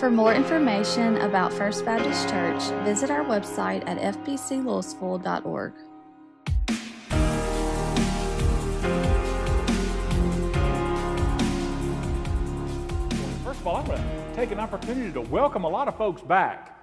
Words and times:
For 0.00 0.10
more 0.10 0.32
information 0.32 1.18
about 1.18 1.52
First 1.52 1.84
Baptist 1.84 2.26
Church, 2.30 2.62
visit 2.86 3.10
our 3.10 3.22
website 3.22 3.86
at 3.86 3.98
fbclouisville.org. 4.14 5.74
First 13.44 13.60
of 13.60 13.66
all, 13.66 13.76
I'm 13.76 13.84
going 13.84 13.98
to 13.98 14.32
take 14.34 14.50
an 14.52 14.58
opportunity 14.58 15.12
to 15.12 15.20
welcome 15.20 15.64
a 15.64 15.68
lot 15.68 15.86
of 15.86 15.98
folks 15.98 16.22
back. 16.22 16.78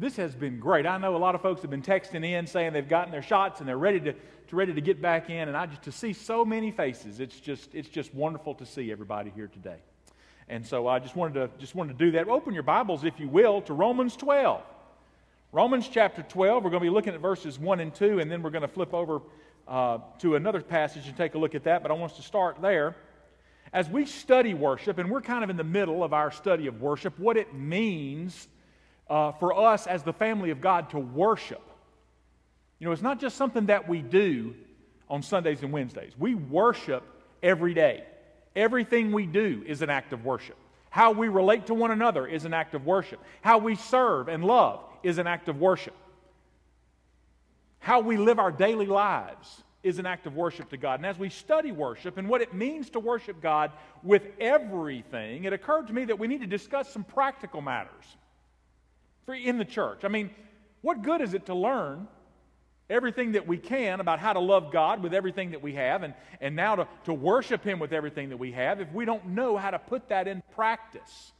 This 0.00 0.16
has 0.16 0.34
been 0.34 0.58
great. 0.58 0.84
I 0.84 0.98
know 0.98 1.14
a 1.14 1.16
lot 1.16 1.36
of 1.36 1.42
folks 1.42 1.62
have 1.62 1.70
been 1.70 1.80
texting 1.80 2.24
in 2.24 2.44
saying 2.48 2.72
they've 2.72 2.88
gotten 2.88 3.12
their 3.12 3.22
shots 3.22 3.60
and 3.60 3.68
they're 3.68 3.78
ready 3.78 4.00
to, 4.00 4.12
to 4.12 4.56
ready 4.56 4.74
to 4.74 4.80
get 4.80 5.00
back 5.00 5.30
in. 5.30 5.46
And 5.46 5.56
I 5.56 5.66
just 5.66 5.82
to 5.82 5.92
see 5.92 6.12
so 6.12 6.44
many 6.44 6.72
faces, 6.72 7.20
it's 7.20 7.38
just 7.38 7.72
it's 7.72 7.88
just 7.88 8.12
wonderful 8.12 8.56
to 8.56 8.66
see 8.66 8.90
everybody 8.90 9.30
here 9.30 9.46
today. 9.46 9.78
And 10.50 10.66
so 10.66 10.86
I 10.86 10.98
just 10.98 11.14
wanted 11.14 11.34
to 11.34 11.50
just 11.58 11.74
wanted 11.74 11.98
to 11.98 12.04
do 12.06 12.12
that. 12.12 12.28
Open 12.28 12.54
your 12.54 12.62
Bibles, 12.62 13.04
if 13.04 13.20
you 13.20 13.28
will, 13.28 13.60
to 13.62 13.74
Romans 13.74 14.16
12. 14.16 14.62
Romans 15.52 15.88
chapter 15.88 16.22
12. 16.22 16.64
We're 16.64 16.70
going 16.70 16.82
to 16.82 16.86
be 16.86 16.94
looking 16.94 17.14
at 17.14 17.20
verses 17.20 17.58
1 17.58 17.80
and 17.80 17.94
2, 17.94 18.20
and 18.20 18.30
then 18.30 18.42
we're 18.42 18.50
going 18.50 18.62
to 18.62 18.68
flip 18.68 18.94
over 18.94 19.20
uh, 19.66 19.98
to 20.20 20.36
another 20.36 20.62
passage 20.62 21.06
and 21.06 21.16
take 21.16 21.34
a 21.34 21.38
look 21.38 21.54
at 21.54 21.64
that. 21.64 21.82
But 21.82 21.90
I 21.90 21.94
want 21.94 22.12
us 22.12 22.18
to 22.18 22.22
start 22.22 22.62
there. 22.62 22.96
As 23.72 23.88
we 23.90 24.06
study 24.06 24.54
worship, 24.54 24.96
and 24.96 25.10
we're 25.10 25.20
kind 25.20 25.44
of 25.44 25.50
in 25.50 25.58
the 25.58 25.64
middle 25.64 26.02
of 26.02 26.14
our 26.14 26.30
study 26.30 26.66
of 26.66 26.80
worship, 26.80 27.18
what 27.18 27.36
it 27.36 27.54
means 27.54 28.48
uh, 29.10 29.32
for 29.32 29.54
us 29.54 29.86
as 29.86 30.02
the 30.02 30.14
family 30.14 30.50
of 30.50 30.62
God 30.62 30.90
to 30.90 30.98
worship. 30.98 31.62
You 32.78 32.86
know, 32.86 32.92
it's 32.92 33.02
not 33.02 33.20
just 33.20 33.36
something 33.36 33.66
that 33.66 33.86
we 33.86 34.00
do 34.00 34.54
on 35.10 35.22
Sundays 35.22 35.62
and 35.62 35.72
Wednesdays. 35.72 36.12
We 36.18 36.34
worship 36.34 37.02
every 37.42 37.74
day. 37.74 38.04
Everything 38.56 39.12
we 39.12 39.26
do 39.26 39.62
is 39.66 39.82
an 39.82 39.90
act 39.90 40.12
of 40.12 40.24
worship. 40.24 40.56
How 40.90 41.12
we 41.12 41.28
relate 41.28 41.66
to 41.66 41.74
one 41.74 41.90
another 41.90 42.26
is 42.26 42.44
an 42.44 42.54
act 42.54 42.74
of 42.74 42.86
worship. 42.86 43.20
How 43.42 43.58
we 43.58 43.74
serve 43.76 44.28
and 44.28 44.44
love 44.44 44.80
is 45.02 45.18
an 45.18 45.26
act 45.26 45.48
of 45.48 45.60
worship. 45.60 45.94
How 47.78 48.00
we 48.00 48.16
live 48.16 48.38
our 48.38 48.50
daily 48.50 48.86
lives 48.86 49.62
is 49.82 49.98
an 49.98 50.06
act 50.06 50.26
of 50.26 50.34
worship 50.34 50.70
to 50.70 50.76
God. 50.76 50.98
And 50.98 51.06
as 51.06 51.18
we 51.18 51.28
study 51.28 51.72
worship 51.72 52.18
and 52.18 52.28
what 52.28 52.42
it 52.42 52.52
means 52.52 52.90
to 52.90 53.00
worship 53.00 53.40
God 53.40 53.70
with 54.02 54.22
everything, 54.40 55.44
it 55.44 55.52
occurred 55.52 55.86
to 55.86 55.92
me 55.92 56.06
that 56.06 56.18
we 56.18 56.26
need 56.26 56.40
to 56.40 56.46
discuss 56.46 56.92
some 56.92 57.04
practical 57.04 57.60
matters 57.60 58.16
in 59.28 59.58
the 59.58 59.64
church. 59.64 60.00
I 60.04 60.08
mean, 60.08 60.30
what 60.80 61.02
good 61.02 61.20
is 61.20 61.34
it 61.34 61.46
to 61.46 61.54
learn 61.54 62.08
everything 62.90 63.32
that 63.32 63.46
we 63.46 63.58
can 63.58 64.00
about 64.00 64.18
how 64.18 64.32
to 64.32 64.40
love 64.40 64.72
God 64.72 65.02
with 65.02 65.12
everything 65.12 65.50
that 65.50 65.62
we 65.62 65.74
have 65.74 66.02
and, 66.02 66.14
and 66.40 66.56
now 66.56 66.76
to, 66.76 66.88
to 67.04 67.14
worship 67.14 67.62
Him 67.62 67.78
with 67.78 67.92
everything 67.92 68.30
that 68.30 68.38
we 68.38 68.52
have 68.52 68.80
if 68.80 68.92
we 68.92 69.04
don't 69.04 69.26
know 69.28 69.56
how 69.56 69.70
to 69.70 69.78
put 69.78 70.08
that 70.08 70.26
in 70.26 70.42
practice? 70.54 71.32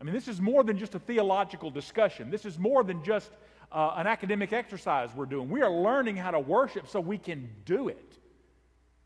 I 0.00 0.04
mean, 0.04 0.14
this 0.14 0.28
is 0.28 0.40
more 0.40 0.64
than 0.64 0.78
just 0.78 0.94
a 0.94 0.98
theological 0.98 1.70
discussion. 1.70 2.30
This 2.30 2.44
is 2.44 2.58
more 2.58 2.82
than 2.82 3.04
just 3.04 3.30
uh, 3.70 3.94
an 3.96 4.06
academic 4.06 4.52
exercise 4.52 5.10
we're 5.14 5.26
doing. 5.26 5.48
We 5.48 5.62
are 5.62 5.70
learning 5.70 6.16
how 6.16 6.32
to 6.32 6.40
worship 6.40 6.88
so 6.88 7.00
we 7.00 7.18
can 7.18 7.48
do 7.64 7.88
it, 7.88 8.18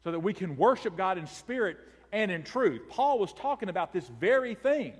so 0.05 0.11
that 0.11 0.21
we 0.21 0.33
can 0.33 0.57
worship 0.57 0.97
God 0.97 1.19
in 1.19 1.27
spirit 1.27 1.77
and 2.13 2.31
in 2.31 2.43
truth. 2.43 2.83
Paul 2.89 3.19
was 3.19 3.33
talking 3.33 3.69
about 3.69 3.93
this 3.93 4.09
very 4.09 4.55
thing 4.55 4.95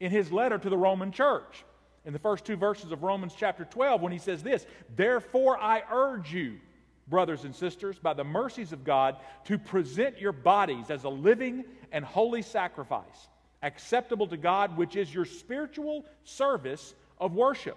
in 0.00 0.10
his 0.10 0.30
letter 0.32 0.58
to 0.58 0.68
the 0.68 0.76
Roman 0.76 1.12
church. 1.12 1.64
In 2.06 2.12
the 2.12 2.18
first 2.20 2.44
two 2.44 2.56
verses 2.56 2.92
of 2.92 3.02
Romans 3.02 3.34
chapter 3.36 3.64
12, 3.64 4.00
when 4.00 4.12
he 4.12 4.18
says 4.18 4.40
this, 4.40 4.64
Therefore 4.94 5.58
I 5.58 5.82
urge 5.90 6.32
you, 6.32 6.58
brothers 7.08 7.44
and 7.44 7.54
sisters, 7.54 7.98
by 7.98 8.14
the 8.14 8.22
mercies 8.22 8.72
of 8.72 8.84
God, 8.84 9.16
to 9.46 9.58
present 9.58 10.20
your 10.20 10.30
bodies 10.30 10.88
as 10.88 11.02
a 11.02 11.08
living 11.08 11.64
and 11.90 12.04
holy 12.04 12.42
sacrifice, 12.42 13.28
acceptable 13.62 14.28
to 14.28 14.36
God, 14.36 14.76
which 14.76 14.94
is 14.94 15.12
your 15.12 15.24
spiritual 15.24 16.04
service 16.22 16.94
of 17.18 17.34
worship. 17.34 17.76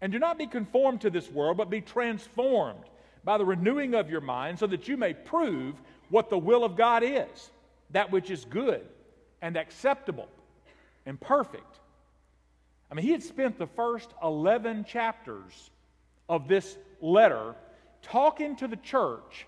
And 0.00 0.12
do 0.12 0.20
not 0.20 0.38
be 0.38 0.46
conformed 0.46 1.00
to 1.00 1.10
this 1.10 1.28
world, 1.28 1.56
but 1.56 1.68
be 1.68 1.80
transformed 1.80 2.84
by 3.24 3.38
the 3.38 3.44
renewing 3.44 3.94
of 3.94 4.08
your 4.08 4.20
mind, 4.20 4.60
so 4.60 4.68
that 4.68 4.86
you 4.86 4.96
may 4.96 5.14
prove 5.14 5.74
what 6.10 6.30
the 6.30 6.38
will 6.38 6.62
of 6.62 6.76
God 6.76 7.02
is, 7.02 7.50
that 7.90 8.12
which 8.12 8.30
is 8.30 8.44
good 8.44 8.86
and 9.42 9.56
acceptable 9.56 10.28
and 11.04 11.20
perfect. 11.20 11.77
I 12.90 12.94
mean, 12.94 13.04
he 13.04 13.12
had 13.12 13.22
spent 13.22 13.58
the 13.58 13.66
first 13.66 14.08
11 14.22 14.84
chapters 14.84 15.70
of 16.28 16.48
this 16.48 16.76
letter 17.00 17.54
talking 18.02 18.56
to 18.56 18.68
the 18.68 18.76
church 18.76 19.46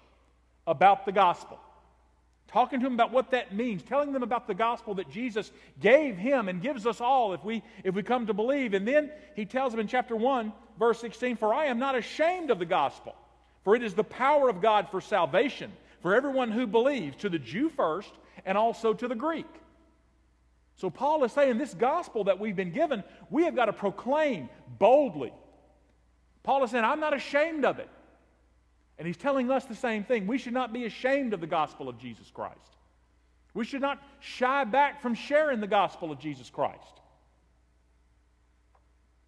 about 0.66 1.06
the 1.06 1.12
gospel, 1.12 1.58
talking 2.48 2.80
to 2.80 2.84
them 2.84 2.94
about 2.94 3.12
what 3.12 3.30
that 3.30 3.54
means, 3.54 3.82
telling 3.82 4.12
them 4.12 4.22
about 4.22 4.46
the 4.46 4.54
gospel 4.54 4.94
that 4.94 5.10
Jesus 5.10 5.50
gave 5.80 6.16
him 6.16 6.48
and 6.48 6.60
gives 6.60 6.86
us 6.86 7.00
all 7.00 7.32
if 7.32 7.42
we, 7.44 7.62
if 7.82 7.94
we 7.94 8.02
come 8.02 8.26
to 8.26 8.34
believe. 8.34 8.74
And 8.74 8.86
then 8.86 9.10
he 9.34 9.46
tells 9.46 9.72
them 9.72 9.80
in 9.80 9.88
chapter 9.88 10.14
1, 10.14 10.52
verse 10.78 11.00
16, 11.00 11.36
For 11.36 11.54
I 11.54 11.66
am 11.66 11.78
not 11.78 11.96
ashamed 11.96 12.50
of 12.50 12.58
the 12.58 12.66
gospel, 12.66 13.14
for 13.64 13.74
it 13.74 13.82
is 13.82 13.94
the 13.94 14.04
power 14.04 14.48
of 14.48 14.60
God 14.60 14.88
for 14.90 15.00
salvation 15.00 15.72
for 16.00 16.14
everyone 16.14 16.50
who 16.50 16.66
believes, 16.66 17.16
to 17.18 17.28
the 17.28 17.38
Jew 17.38 17.68
first 17.70 18.10
and 18.44 18.56
also 18.56 18.94
to 18.94 19.08
the 19.08 19.14
Greek. 19.14 19.46
So 20.80 20.88
Paul 20.88 21.22
is 21.24 21.32
saying 21.32 21.58
this 21.58 21.74
gospel 21.74 22.24
that 22.24 22.40
we've 22.40 22.56
been 22.56 22.72
given, 22.72 23.04
we 23.28 23.44
have 23.44 23.54
got 23.54 23.66
to 23.66 23.72
proclaim 23.74 24.48
boldly. 24.78 25.30
Paul 26.42 26.64
is 26.64 26.70
saying, 26.70 26.86
I'm 26.86 27.00
not 27.00 27.14
ashamed 27.14 27.66
of 27.66 27.78
it. 27.78 27.88
And 28.96 29.06
he's 29.06 29.18
telling 29.18 29.50
us 29.50 29.66
the 29.66 29.74
same 29.74 30.04
thing. 30.04 30.26
We 30.26 30.38
should 30.38 30.54
not 30.54 30.72
be 30.72 30.86
ashamed 30.86 31.34
of 31.34 31.42
the 31.42 31.46
gospel 31.46 31.90
of 31.90 31.98
Jesus 31.98 32.30
Christ. 32.30 32.56
We 33.52 33.66
should 33.66 33.82
not 33.82 34.02
shy 34.20 34.64
back 34.64 35.02
from 35.02 35.14
sharing 35.14 35.60
the 35.60 35.66
gospel 35.66 36.10
of 36.10 36.18
Jesus 36.18 36.48
Christ. 36.48 37.00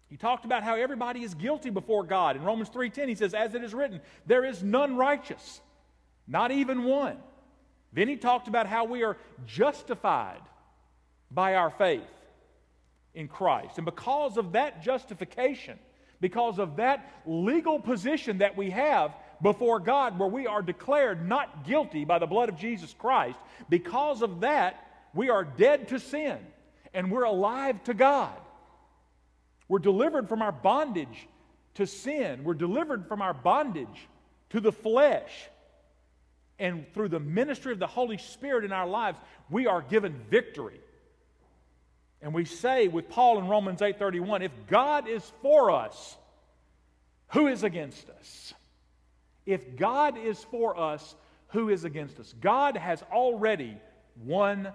He 0.09 0.17
talked 0.17 0.45
about 0.45 0.63
how 0.63 0.75
everybody 0.75 1.21
is 1.21 1.35
guilty 1.35 1.69
before 1.69 2.03
God. 2.03 2.35
In 2.35 2.43
Romans 2.43 2.69
3:10 2.71 3.09
he 3.09 3.15
says 3.15 3.35
as 3.35 3.53
it 3.53 3.63
is 3.63 3.75
written, 3.75 4.01
there 4.25 4.43
is 4.43 4.63
none 4.63 4.97
righteous, 4.97 5.61
not 6.25 6.49
even 6.49 6.83
one. 6.85 7.17
Then 7.91 8.07
he 8.07 8.15
talked 8.15 8.47
about 8.47 8.65
how 8.65 8.85
we 8.85 9.03
are 9.03 9.17
justified 9.45 10.41
by 11.33 11.55
our 11.55 11.69
faith 11.71 12.01
in 13.13 13.27
Christ. 13.27 13.77
And 13.77 13.85
because 13.85 14.37
of 14.37 14.53
that 14.53 14.83
justification, 14.83 15.79
because 16.19 16.59
of 16.59 16.77
that 16.77 17.11
legal 17.25 17.79
position 17.79 18.39
that 18.39 18.55
we 18.55 18.69
have 18.69 19.13
before 19.41 19.79
God, 19.79 20.17
where 20.17 20.29
we 20.29 20.47
are 20.47 20.61
declared 20.61 21.27
not 21.27 21.65
guilty 21.65 22.05
by 22.05 22.19
the 22.19 22.25
blood 22.25 22.49
of 22.49 22.57
Jesus 22.57 22.95
Christ, 22.97 23.37
because 23.69 24.21
of 24.21 24.41
that, 24.41 24.87
we 25.13 25.29
are 25.29 25.43
dead 25.43 25.89
to 25.89 25.99
sin 25.99 26.37
and 26.93 27.11
we're 27.11 27.23
alive 27.23 27.83
to 27.85 27.93
God. 27.93 28.35
We're 29.67 29.79
delivered 29.79 30.29
from 30.29 30.41
our 30.41 30.51
bondage 30.51 31.27
to 31.75 31.87
sin, 31.87 32.43
we're 32.43 32.53
delivered 32.53 33.07
from 33.07 33.21
our 33.21 33.33
bondage 33.33 34.07
to 34.51 34.59
the 34.59 34.71
flesh. 34.71 35.31
And 36.59 36.85
through 36.93 37.09
the 37.09 37.19
ministry 37.19 37.73
of 37.73 37.79
the 37.79 37.87
Holy 37.87 38.19
Spirit 38.19 38.63
in 38.63 38.71
our 38.71 38.87
lives, 38.87 39.17
we 39.49 39.65
are 39.65 39.81
given 39.81 40.13
victory 40.29 40.79
and 42.23 42.33
we 42.33 42.45
say 42.45 42.87
with 42.87 43.09
Paul 43.09 43.37
in 43.37 43.49
Romans 43.49 43.81
8:31, 43.81 44.41
if 44.43 44.51
God 44.67 45.09
is 45.09 45.29
for 45.41 45.69
us, 45.69 46.17
who 47.33 47.47
is 47.47 47.63
against 47.63 48.09
us? 48.09 48.53
If 49.45 49.75
God 49.75 50.17
is 50.17 50.41
for 50.45 50.79
us, 50.79 51.15
who 51.49 51.67
is 51.69 51.83
against 51.83 52.19
us? 52.21 52.33
God 52.39 52.77
has 52.77 53.03
already 53.11 53.77
won 54.23 54.71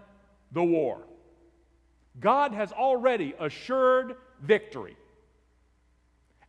the 0.52 0.62
war. 0.62 1.00
God 2.20 2.52
has 2.52 2.70
already 2.70 3.34
assured 3.40 4.16
victory. 4.42 4.96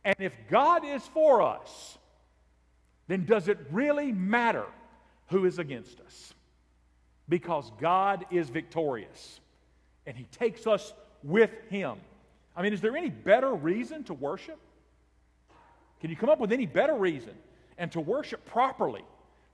And 0.04 0.16
if 0.18 0.34
God 0.50 0.84
is 0.84 1.02
for 1.08 1.40
us, 1.40 1.96
then 3.08 3.24
does 3.24 3.48
it 3.48 3.58
really 3.70 4.12
matter 4.12 4.66
who 5.28 5.46
is 5.46 5.58
against 5.58 5.98
us? 6.00 6.34
Because 7.26 7.70
God 7.80 8.26
is 8.30 8.50
victorious 8.50 9.39
and 10.10 10.18
He 10.18 10.24
takes 10.24 10.66
us 10.66 10.92
with 11.22 11.52
Him. 11.68 11.96
I 12.56 12.62
mean, 12.62 12.72
is 12.72 12.80
there 12.80 12.96
any 12.96 13.10
better 13.10 13.54
reason 13.54 14.02
to 14.04 14.14
worship? 14.14 14.58
Can 16.00 16.10
you 16.10 16.16
come 16.16 16.28
up 16.28 16.40
with 16.40 16.50
any 16.50 16.66
better 16.66 16.96
reason? 16.96 17.32
And 17.78 17.92
to 17.92 18.00
worship 18.00 18.44
properly, 18.44 19.04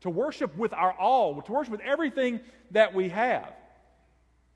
to 0.01 0.09
worship 0.09 0.57
with 0.57 0.73
our 0.73 0.93
all, 0.93 1.43
to 1.43 1.53
worship 1.53 1.73
with 1.73 1.83
everything 1.83 2.41
that 2.71 2.95
we 2.95 3.11
have. 3.11 3.53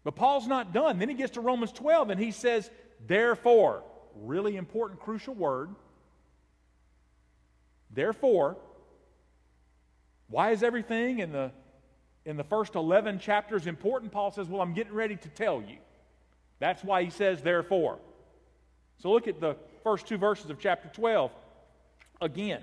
But 0.05 0.17
Paul's 0.17 0.47
not 0.47 0.73
done. 0.73 0.99
Then 0.99 1.11
he 1.11 1.15
gets 1.15 1.33
to 1.33 1.43
Romans 1.43 1.71
12 1.73 2.09
and 2.09 2.19
he 2.19 2.31
says, 2.31 2.71
Therefore, 3.07 3.83
really 4.23 4.57
important, 4.57 5.01
crucial 5.01 5.35
word. 5.35 5.69
Therefore, 7.91 8.57
why 10.29 10.53
is 10.53 10.63
everything 10.63 11.19
in 11.19 11.31
the 11.31 11.53
in 12.25 12.37
the 12.37 12.45
first 12.45 12.75
11 12.75 13.19
chapters 13.19 13.67
important, 13.67 14.13
Paul 14.13 14.31
says, 14.31 14.47
Well, 14.49 14.63
I'm 14.63 14.73
getting 14.73 14.95
ready 14.95 15.17
to 15.17 15.29
tell 15.29 15.61
you. 15.61 15.77
That's 16.61 16.85
why 16.85 17.03
he 17.03 17.11
says, 17.11 17.43
therefore. 17.43 17.99
So 18.99 19.11
look 19.11 19.27
at 19.27 19.41
the 19.41 19.57
first 19.83 20.07
two 20.07 20.19
verses 20.19 20.51
of 20.51 20.61
chapter 20.61 20.89
12 20.95 21.33
again. 22.21 22.63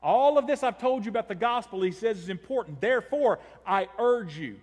All 0.00 0.38
of 0.38 0.46
this 0.46 0.62
I've 0.62 0.78
told 0.78 1.04
you 1.04 1.10
about 1.10 1.26
the 1.26 1.34
gospel, 1.34 1.82
he 1.82 1.90
says, 1.90 2.18
is 2.18 2.28
important. 2.28 2.80
Therefore, 2.80 3.40
I 3.66 3.88
urge 3.98 4.38
you. 4.38 4.56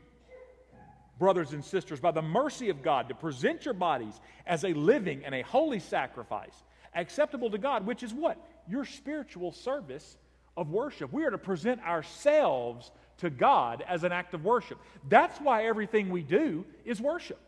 brothers 1.18 1.54
and 1.54 1.64
sisters, 1.64 2.00
by 2.00 2.12
the 2.12 2.22
mercy 2.22 2.70
of 2.70 2.82
God, 2.82 3.10
to 3.10 3.16
present 3.16 3.66
your 3.66 3.74
bodies 3.74 4.20
as 4.46 4.64
a 4.64 4.74
living 4.74 5.24
and 5.26 5.34
a 5.34 5.42
holy 5.44 5.80
sacrifice, 5.80 6.64
acceptable 6.94 7.50
to 7.50 7.58
God, 7.58 7.86
which 7.86 8.04
is 8.04 8.14
what? 8.14 8.38
Your 8.68 8.86
spiritual 8.86 9.52
service 9.52 10.18
of 10.58 10.70
worship. 10.70 11.12
We 11.12 11.24
are 11.24 11.32
to 11.32 11.38
present 11.38 11.82
ourselves 11.82 12.92
to 13.18 13.30
God 13.30 13.84
as 13.88 14.04
an 14.04 14.12
act 14.12 14.34
of 14.34 14.44
worship. 14.44 14.78
That's 15.08 15.40
why 15.40 15.66
everything 15.66 16.10
we 16.10 16.22
do 16.22 16.66
is 16.84 17.02
worship. 17.02 17.40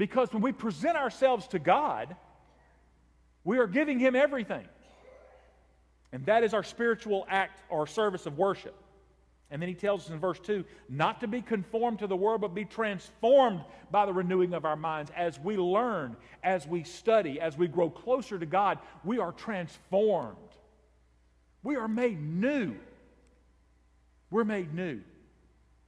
Because 0.00 0.32
when 0.32 0.40
we 0.40 0.52
present 0.52 0.96
ourselves 0.96 1.46
to 1.48 1.58
God, 1.58 2.16
we 3.44 3.58
are 3.58 3.66
giving 3.66 3.98
Him 3.98 4.16
everything. 4.16 4.66
And 6.10 6.24
that 6.24 6.42
is 6.42 6.54
our 6.54 6.62
spiritual 6.62 7.26
act 7.28 7.60
or 7.68 7.86
service 7.86 8.24
of 8.24 8.38
worship. 8.38 8.74
And 9.50 9.60
then 9.60 9.68
he 9.68 9.74
tells 9.74 10.06
us 10.06 10.10
in 10.10 10.18
verse 10.18 10.40
2 10.40 10.64
not 10.88 11.20
to 11.20 11.28
be 11.28 11.42
conformed 11.42 11.98
to 11.98 12.06
the 12.06 12.16
world, 12.16 12.40
but 12.40 12.54
be 12.54 12.64
transformed 12.64 13.60
by 13.90 14.06
the 14.06 14.12
renewing 14.14 14.54
of 14.54 14.64
our 14.64 14.74
minds. 14.74 15.12
As 15.14 15.38
we 15.38 15.58
learn, 15.58 16.16
as 16.42 16.66
we 16.66 16.82
study, 16.82 17.38
as 17.38 17.58
we 17.58 17.68
grow 17.68 17.90
closer 17.90 18.38
to 18.38 18.46
God, 18.46 18.78
we 19.04 19.18
are 19.18 19.32
transformed. 19.32 20.38
We 21.62 21.76
are 21.76 21.88
made 21.88 22.22
new. 22.22 22.74
We're 24.30 24.44
made 24.44 24.72
new. 24.72 25.02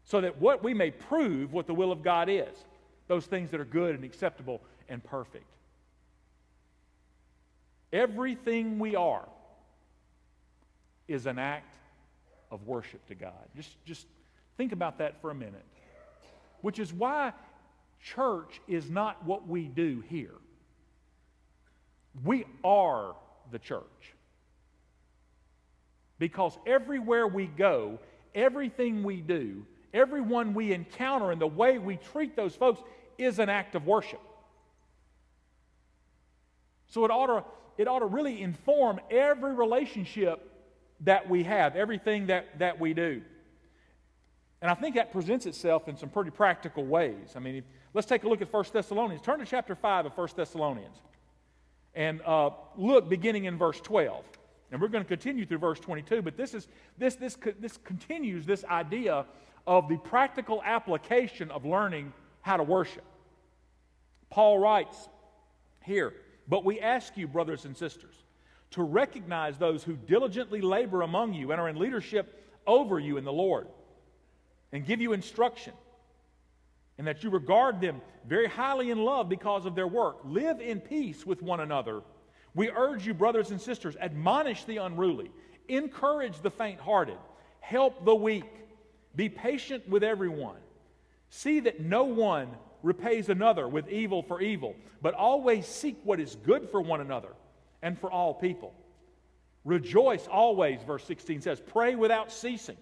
So 0.05 0.21
that 0.21 0.39
what 0.39 0.63
we 0.63 0.75
may 0.75 0.91
prove 0.91 1.55
what 1.55 1.67
the 1.67 1.73
will 1.73 1.93
of 1.93 2.03
God 2.03 2.29
is 2.29 2.55
those 3.09 3.27
things 3.27 3.51
that 3.51 3.61
are 3.61 3.65
good 3.65 3.95
and 3.95 4.05
acceptable 4.05 4.63
and 4.89 5.03
perfect. 5.03 5.51
Everything 7.93 8.79
we 8.79 8.97
are 8.97 9.29
is 11.09 11.27
an 11.27 11.39
act 11.39 11.77
of 12.51 12.67
worship 12.67 13.05
to 13.07 13.15
God. 13.15 13.33
Just, 13.55 13.71
just 13.85 14.07
think 14.57 14.73
about 14.73 14.99
that 14.99 15.21
for 15.21 15.31
a 15.31 15.35
minute. 15.35 15.65
Which 16.63 16.79
is 16.79 16.93
why 16.93 17.33
church 18.03 18.61
is 18.69 18.91
not 18.91 19.25
what 19.25 19.47
we 19.47 19.65
do 19.65 20.03
here. 20.09 20.35
We 22.25 22.45
are 22.65 23.15
the 23.51 23.59
church. 23.59 23.83
Because 26.19 26.57
everywhere 26.67 27.27
we 27.27 27.47
go, 27.47 27.99
everything 28.35 29.03
we 29.03 29.21
do, 29.21 29.67
everyone 29.93 30.55
we 30.55 30.73
encounter, 30.73 31.31
and 31.31 31.41
the 31.41 31.47
way 31.47 31.79
we 31.79 31.97
treat 31.97 32.37
those 32.37 32.55
folks 32.55 32.81
is 33.19 33.39
an 33.39 33.49
act 33.49 33.75
of 33.75 33.87
worship. 33.87 34.21
So 36.89 37.05
it 37.05 37.11
ought 37.11 37.27
to, 37.27 37.45
it 37.79 37.89
ought 37.89 38.01
to 38.01 38.07
really 38.07 38.43
inform 38.43 39.01
every 39.11 39.55
relationship 39.55 40.51
that 41.01 41.29
we 41.29 41.43
have, 41.45 41.75
everything 41.77 42.27
that, 42.27 42.59
that 42.59 42.79
we 42.79 42.95
do. 42.95 43.23
And 44.61 44.71
I 44.71 44.75
think 44.75 44.95
that 44.95 45.11
presents 45.11 45.47
itself 45.47 45.89
in 45.89 45.97
some 45.97 46.09
pretty 46.09 46.31
practical 46.31 46.85
ways. 46.85 47.33
I 47.35 47.41
mean, 47.41 47.65
let's 47.95 48.07
take 48.07 48.23
a 48.23 48.29
look 48.29 48.43
at 48.43 48.53
1 48.53 48.65
Thessalonians. 48.73 49.21
Turn 49.23 49.41
to 49.41 49.45
chapter 49.45 49.75
5 49.75 50.07
of 50.07 50.13
1 50.17 50.29
Thessalonians. 50.37 50.97
And 51.95 52.21
uh, 52.25 52.51
look 52.77 53.09
beginning 53.09 53.47
in 53.47 53.59
verse 53.59 53.81
12. 53.81 54.25
And 54.71 54.81
we're 54.81 54.89
going 54.89 55.05
to 55.05 55.09
continue 55.09 55.45
through 55.45 55.59
verse 55.59 55.81
22, 55.81 56.23
but 56.23 56.37
this, 56.37 56.55
is, 56.55 56.69
this, 56.97 57.17
this, 57.17 57.37
this 57.59 57.77
continues 57.85 58.47
this 58.47 58.65
idea 58.65 59.27
of 59.67 59.89
the 59.89 59.97
practical 59.97 60.63
application 60.65 61.51
of 61.51 61.65
learning 61.65 62.13
how 62.41 62.57
to 62.57 62.63
worship. 62.63 63.05
Paul 64.31 64.59
writes 64.59 65.09
here, 65.85 66.15
But 66.49 66.65
we 66.65 66.81
ask 66.81 67.17
you, 67.17 67.29
brothers 67.29 67.65
and 67.65 67.77
sisters, 67.77 68.15
to 68.73 68.83
recognize 68.83 69.59
those 69.59 69.85
who 69.85 69.95
diligently 69.95 70.61
labor 70.61 71.03
among 71.03 71.35
you 71.35 71.53
and 71.53 71.61
are 71.61 71.69
in 71.69 71.77
leadership 71.77 72.43
over 72.67 72.99
you 72.99 73.17
in 73.19 73.25
the 73.25 73.33
Lord 73.33 73.69
and 74.73 74.87
give 74.87 75.01
you 75.01 75.13
instruction, 75.13 75.75
and 76.97 77.07
that 77.07 77.23
you 77.23 77.31
regard 77.31 77.81
them 77.81 78.01
very 78.27 78.47
highly 78.47 78.91
in 78.91 79.05
love 79.05 79.29
because 79.29 79.67
of 79.67 79.75
their 79.75 79.87
work. 79.87 80.19
Live 80.25 80.61
in 80.61 80.81
peace 80.81 81.27
with 81.27 81.43
one 81.43 81.61
another. 81.61 82.03
We 82.55 82.71
urge 82.71 83.07
you, 83.07 83.15
brothers 83.15 83.51
and 83.51 83.61
sisters, 83.61 83.97
admonish 84.01 84.65
the 84.65 84.79
unruly, 84.79 85.31
encourage 85.69 86.41
the 86.41 86.51
faint 86.51 86.81
hearted, 86.81 87.19
help 87.61 88.05
the 88.05 88.15
weak, 88.15 88.45
be 89.15 89.29
patient 89.29 89.89
with 89.89 90.03
everyone. 90.03 90.57
See 91.31 91.61
that 91.61 91.81
no 91.81 92.05
one 92.05 92.49
repays 92.83 93.29
another 93.29 93.69
with 93.69 93.89
evil 93.89 94.23
for 94.23 94.41
evil, 94.41 94.75
but 95.01 95.15
always 95.15 95.67
seek 95.67 95.99
what 96.05 96.21
is 96.21 96.37
good 96.37 96.69
for 96.71 96.81
one 96.81 97.01
another 97.01 97.33
and 97.83 97.99
for 97.99 98.11
all 98.11 98.35
people. 98.35 98.75
Rejoice 99.65 100.27
always, 100.27 100.83
verse 100.83 101.05
16 101.05 101.41
says, 101.43 101.61
pray 101.61 101.95
without 101.95 102.33
ceasing. 102.33 102.77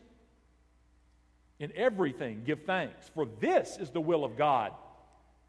In 1.59 1.73
everything, 1.77 2.43
give 2.45 2.63
thanks, 2.65 3.11
for 3.15 3.27
this 3.39 3.77
is 3.79 3.91
the 3.91 4.01
will 4.01 4.25
of 4.25 4.39
God 4.39 4.73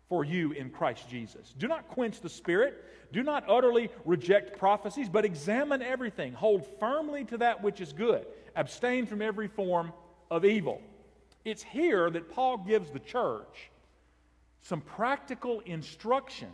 for 0.09 0.25
you 0.25 0.51
in 0.51 0.69
Christ 0.69 1.09
Jesus. 1.09 1.53
Do 1.57 1.69
not 1.69 1.87
quench 1.87 2.19
the 2.19 2.29
Spirit. 2.29 2.83
Do 3.13 3.23
not 3.23 3.45
utterly 3.47 3.89
reject 4.03 4.59
prophecies, 4.59 5.07
but 5.07 5.23
examine 5.23 5.81
everything. 5.81 6.33
Hold 6.33 6.67
firmly 6.81 7.23
to 7.25 7.37
that 7.37 7.63
which 7.63 7.79
is 7.79 7.93
good. 7.93 8.25
Abstain 8.57 9.05
from 9.05 9.21
every 9.21 9.47
form 9.47 9.93
of 10.31 10.45
evil. 10.45 10.81
It's 11.43 11.61
here 11.61 12.09
that 12.09 12.31
Paul 12.31 12.57
gives 12.57 12.89
the 12.89 12.99
church 12.99 13.69
some 14.61 14.81
practical 14.81 15.59
instruction 15.65 16.49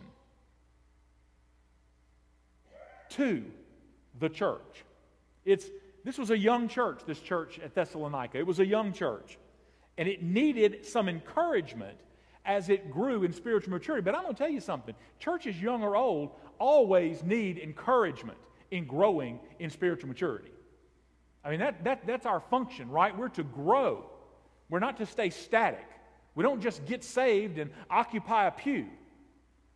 to 3.12 3.46
the 4.20 4.30
church. 4.30 4.84
It's, 5.46 5.68
this 6.04 6.18
was 6.18 6.32
a 6.32 6.38
young 6.38 6.68
church, 6.68 7.02
this 7.06 7.20
church 7.20 7.60
at 7.60 7.76
Thessalonica. 7.76 8.38
It 8.38 8.48
was 8.48 8.60
a 8.60 8.66
young 8.66 8.92
church. 8.92 9.38
And 9.98 10.08
it 10.08 10.24
needed 10.24 10.86
some 10.86 11.08
encouragement 11.08 11.98
as 12.46 12.70
it 12.70 12.92
grew 12.92 13.24
in 13.24 13.34
spiritual 13.34 13.74
maturity. 13.74 14.04
But 14.04 14.16
I'm 14.16 14.24
going 14.24 14.34
to 14.34 14.38
tell 14.38 14.50
you 14.50 14.62
something 14.62 14.96
churches, 15.20 15.62
young 15.62 15.84
or 15.84 15.96
old, 15.96 16.32
always 16.60 17.24
need 17.24 17.60
encouragement 17.60 18.38
in 18.72 18.86
growing 18.86 19.40
in 19.60 19.70
spiritual 19.70 20.08
maturity. 20.08 20.52
I 21.44 21.51
mean, 21.51 21.60
that, 21.60 21.84
that, 21.84 22.06
that's 22.06 22.25
our 22.25 22.39
function, 22.39 22.89
right? 22.89 23.18
We're 23.18 23.30
to 23.30 23.44
grow, 23.44 24.06
we're 24.69 24.80
not 24.80 24.98
to 24.98 25.06
stay 25.06 25.30
static. 25.30 25.88
We 26.36 26.44
don't 26.44 26.62
just 26.62 26.86
get 26.86 27.04
saved 27.04 27.57
and 27.57 27.72
occupy 27.89 28.45
a 28.45 28.51
pew. 28.51 28.86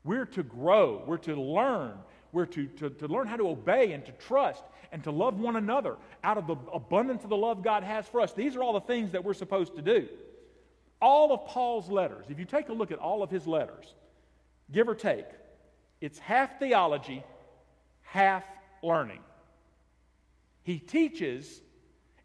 We're 0.03 0.27
to 0.27 0.43
grow, 0.43 1.03
we're 1.07 1.17
to 1.17 1.35
learn, 1.35 1.93
we're 2.31 2.45
to, 2.45 2.67
to, 2.67 2.89
to 2.91 3.07
learn 3.07 3.25
how 3.25 3.37
to 3.37 3.47
obey 3.47 3.93
and 3.93 4.05
to 4.05 4.11
trust 4.11 4.63
and 4.91 5.03
to 5.05 5.11
love 5.11 5.39
one 5.39 5.55
another 5.55 5.97
out 6.23 6.37
of 6.37 6.45
the 6.47 6.55
abundance 6.71 7.23
of 7.23 7.29
the 7.31 7.37
love 7.37 7.63
God 7.63 7.83
has 7.83 8.07
for 8.07 8.21
us. 8.21 8.33
These 8.33 8.55
are 8.55 8.61
all 8.61 8.73
the 8.73 8.81
things 8.81 9.11
that 9.11 9.23
we're 9.23 9.33
supposed 9.33 9.75
to 9.75 9.81
do. 9.81 10.07
All 11.01 11.33
of 11.33 11.47
Paul's 11.47 11.89
letters, 11.89 12.25
if 12.29 12.38
you 12.38 12.45
take 12.45 12.69
a 12.69 12.74
look 12.74 12.91
at 12.91 13.00
all 13.00 13.24
of 13.24 13.31
his 13.31 13.47
letters, 13.47 13.95
give 14.71 14.88
or 14.88 14.95
take, 14.95 15.25
it's 16.00 16.19
half 16.19 16.59
theology, 16.59 17.24
half 18.03 18.43
learning. 18.83 19.19
He 20.63 20.80
teaches, 20.80 21.62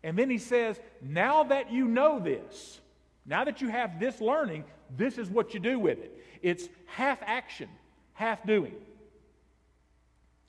and 0.03 0.19
then 0.19 0.31
he 0.31 0.39
says, 0.39 0.79
Now 1.01 1.45
that 1.45 1.71
you 1.73 1.87
know 1.87 2.19
this, 2.19 2.81
now 3.25 3.45
that 3.45 3.61
you 3.61 3.69
have 3.69 3.99
this 3.99 4.21
learning, 4.21 4.65
this 4.97 5.19
is 5.19 5.29
what 5.29 5.55
you 5.55 5.61
do 5.61 5.79
with 5.79 5.99
it. 5.99 6.25
It's 6.43 6.69
half 6.87 7.19
action, 7.23 7.69
half 8.13 8.45
doing. 8.47 8.75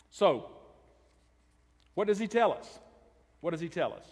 So, 0.10 0.50
what 1.96 2.08
does 2.08 2.20
he 2.20 2.27
tell 2.27 2.53
us? 2.53 2.79
What 3.41 3.51
does 3.51 3.60
he 3.60 3.70
tell 3.70 3.94
us? 3.94 4.06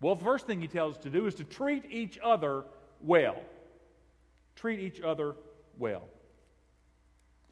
Well, 0.00 0.14
the 0.14 0.24
first 0.24 0.46
thing 0.46 0.60
he 0.60 0.68
tells 0.68 0.96
us 0.96 1.02
to 1.04 1.10
do 1.10 1.26
is 1.26 1.34
to 1.36 1.44
treat 1.44 1.84
each 1.90 2.18
other 2.22 2.64
well. 3.00 3.40
Treat 4.54 4.80
each 4.80 5.00
other 5.00 5.34
well. 5.78 6.08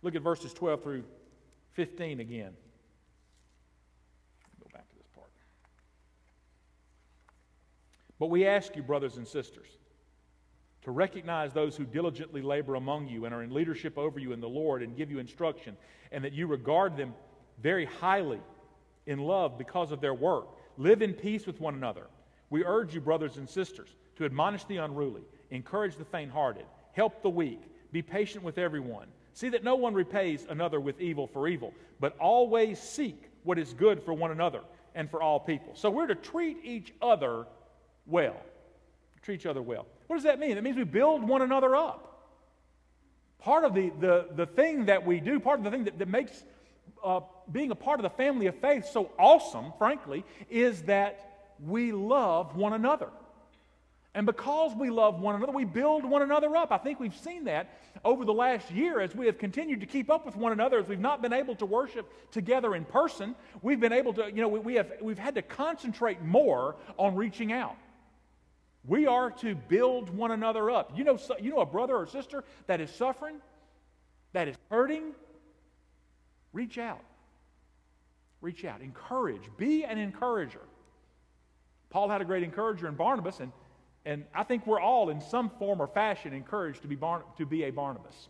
Look 0.02 0.14
at 0.14 0.23
verses 0.23 0.52
12 0.52 0.83
through 0.83 1.04
15 1.73 2.21
again. 2.21 2.52
Go 4.62 4.69
back 4.73 4.88
to 4.88 4.97
this 4.97 5.09
part. 5.14 5.31
But 8.25 8.31
we 8.31 8.47
ask 8.47 8.75
you, 8.75 8.83
brothers 8.83 9.19
and 9.19 9.28
sisters, 9.28 9.69
to 10.81 10.90
recognize 10.90 11.52
those 11.52 11.76
who 11.76 11.85
diligently 11.85 12.40
labor 12.40 12.76
among 12.76 13.07
you 13.07 13.26
and 13.26 13.35
are 13.35 13.43
in 13.43 13.52
leadership 13.52 13.99
over 13.99 14.19
you 14.19 14.33
in 14.33 14.40
the 14.40 14.49
Lord 14.49 14.83
and 14.83 14.97
give 14.97 15.11
you 15.11 15.19
instruction, 15.19 15.76
and 16.11 16.25
that 16.25 16.33
you 16.33 16.47
regard 16.47 16.97
them 16.97 17.12
very 17.62 17.85
highly 17.85 18.40
in 19.04 19.19
love 19.19 19.59
because 19.59 19.93
of 19.93 20.00
their 20.00 20.14
work. 20.14 20.47
Live 20.78 21.02
in 21.02 21.12
peace 21.12 21.45
with 21.45 21.61
one 21.61 21.75
another. 21.75 22.07
We 22.49 22.64
urge 22.64 22.95
you, 22.95 23.02
brothers 23.02 23.37
and 23.37 23.47
sisters, 23.47 23.90
to 24.16 24.25
admonish 24.25 24.64
the 24.64 24.78
unruly, 24.78 25.25
encourage 25.50 25.97
the 25.97 26.07
faint 26.07 26.31
hearted, 26.31 26.64
help 26.93 27.21
the 27.21 27.28
weak, 27.28 27.61
be 27.93 28.00
patient 28.00 28.43
with 28.43 28.57
everyone. 28.57 29.09
See 29.35 29.50
that 29.50 29.64
no 29.64 29.75
one 29.75 29.93
repays 29.93 30.47
another 30.49 30.81
with 30.81 30.99
evil 30.99 31.26
for 31.26 31.47
evil, 31.47 31.75
but 32.00 32.16
always 32.19 32.78
seek 32.78 33.31
what 33.43 33.59
is 33.59 33.75
good 33.75 34.02
for 34.02 34.14
one 34.14 34.31
another 34.31 34.62
and 34.95 35.11
for 35.11 35.21
all 35.21 35.38
people. 35.38 35.75
So 35.75 35.90
we're 35.90 36.07
to 36.07 36.14
treat 36.14 36.57
each 36.64 36.95
other 37.02 37.45
well. 38.06 38.37
Treat 39.23 39.40
each 39.40 39.46
other 39.46 39.62
well. 39.62 39.87
What 40.06 40.16
does 40.16 40.25
that 40.25 40.38
mean? 40.38 40.58
It 40.58 40.62
means 40.62 40.76
we 40.76 40.84
build 40.84 41.26
one 41.26 41.42
another 41.42 41.75
up. 41.75 42.11
Part 43.38 43.64
of 43.64 43.75
the, 43.75 43.90
the, 44.00 44.28
the 44.34 44.46
thing 44.46 44.87
that 44.87 45.06
we 45.06 45.20
do, 45.20 45.40
part 45.40 45.58
of 45.58 45.64
the 45.64 45.70
thing 45.70 45.84
that, 45.84 45.99
that 45.99 46.08
makes 46.08 46.44
uh, 47.02 47.20
being 47.50 47.70
a 47.70 47.75
part 47.75 48.00
of 48.00 48.02
the 48.02 48.11
family 48.11 48.46
of 48.46 48.54
faith 48.56 48.87
so 48.87 49.11
awesome, 49.18 49.73
frankly, 49.78 50.25
is 50.50 50.82
that 50.82 51.52
we 51.64 51.92
love 51.92 52.56
one 52.56 52.73
another. 52.73 53.08
And 54.14 54.26
because 54.26 54.75
we 54.76 54.90
love 54.90 55.20
one 55.20 55.34
another, 55.34 55.52
we 55.52 55.64
build 55.64 56.04
one 56.04 56.23
another 56.23 56.54
up. 56.54 56.70
I 56.70 56.78
think 56.78 57.00
we've 57.00 57.16
seen 57.16 57.44
that 57.44 57.76
over 58.04 58.25
the 58.25 58.32
last 58.32 58.70
year 58.70 59.00
as 59.00 59.14
we 59.14 59.26
have 59.26 59.38
continued 59.38 59.80
to 59.80 59.87
keep 59.87 60.08
up 60.08 60.25
with 60.25 60.37
one 60.37 60.52
another, 60.52 60.78
as 60.78 60.87
we've 60.87 61.00
not 61.00 61.20
been 61.20 61.32
able 61.32 61.56
to 61.56 61.66
worship 61.66 62.08
together 62.30 62.76
in 62.76 62.84
person. 62.84 63.34
We've 63.61 63.80
been 63.80 63.92
able 63.92 64.14
to, 64.14 64.26
you 64.26 64.40
know, 64.40 64.49
we, 64.49 64.61
we 64.61 64.75
have, 64.75 64.92
we've 65.02 65.18
had 65.18 65.34
to 65.34 65.42
concentrate 65.42 66.23
more 66.23 66.76
on 66.96 67.16
reaching 67.16 67.52
out. 67.52 67.76
We 68.86 69.06
are 69.06 69.30
to 69.30 69.54
build 69.54 70.10
one 70.10 70.30
another 70.30 70.70
up. 70.70 70.92
You 70.96 71.04
know, 71.04 71.18
you 71.40 71.50
know 71.50 71.60
a 71.60 71.66
brother 71.66 71.96
or 71.96 72.06
sister 72.06 72.44
that 72.66 72.80
is 72.80 72.90
suffering, 72.90 73.36
that 74.32 74.48
is 74.48 74.56
hurting? 74.70 75.12
Reach 76.52 76.78
out. 76.78 77.02
Reach 78.40 78.64
out. 78.64 78.82
Encourage. 78.82 79.42
Be 79.56 79.84
an 79.84 79.98
encourager. 79.98 80.60
Paul 81.90 82.08
had 82.08 82.20
a 82.20 82.24
great 82.24 82.42
encourager 82.42 82.86
in 82.88 82.94
Barnabas, 82.94 83.40
and 83.40 83.52
and 84.06 84.24
I 84.34 84.42
think 84.42 84.66
we're 84.66 84.80
all, 84.80 85.08
in 85.08 85.20
some 85.20 85.50
form 85.50 85.80
or 85.80 85.86
fashion, 85.86 86.34
encouraged 86.34 86.82
to 86.82 86.88
be, 86.88 86.94
Bar- 86.94 87.24
to 87.38 87.46
be 87.46 87.64
a 87.64 87.70
Barnabas. 87.70 88.28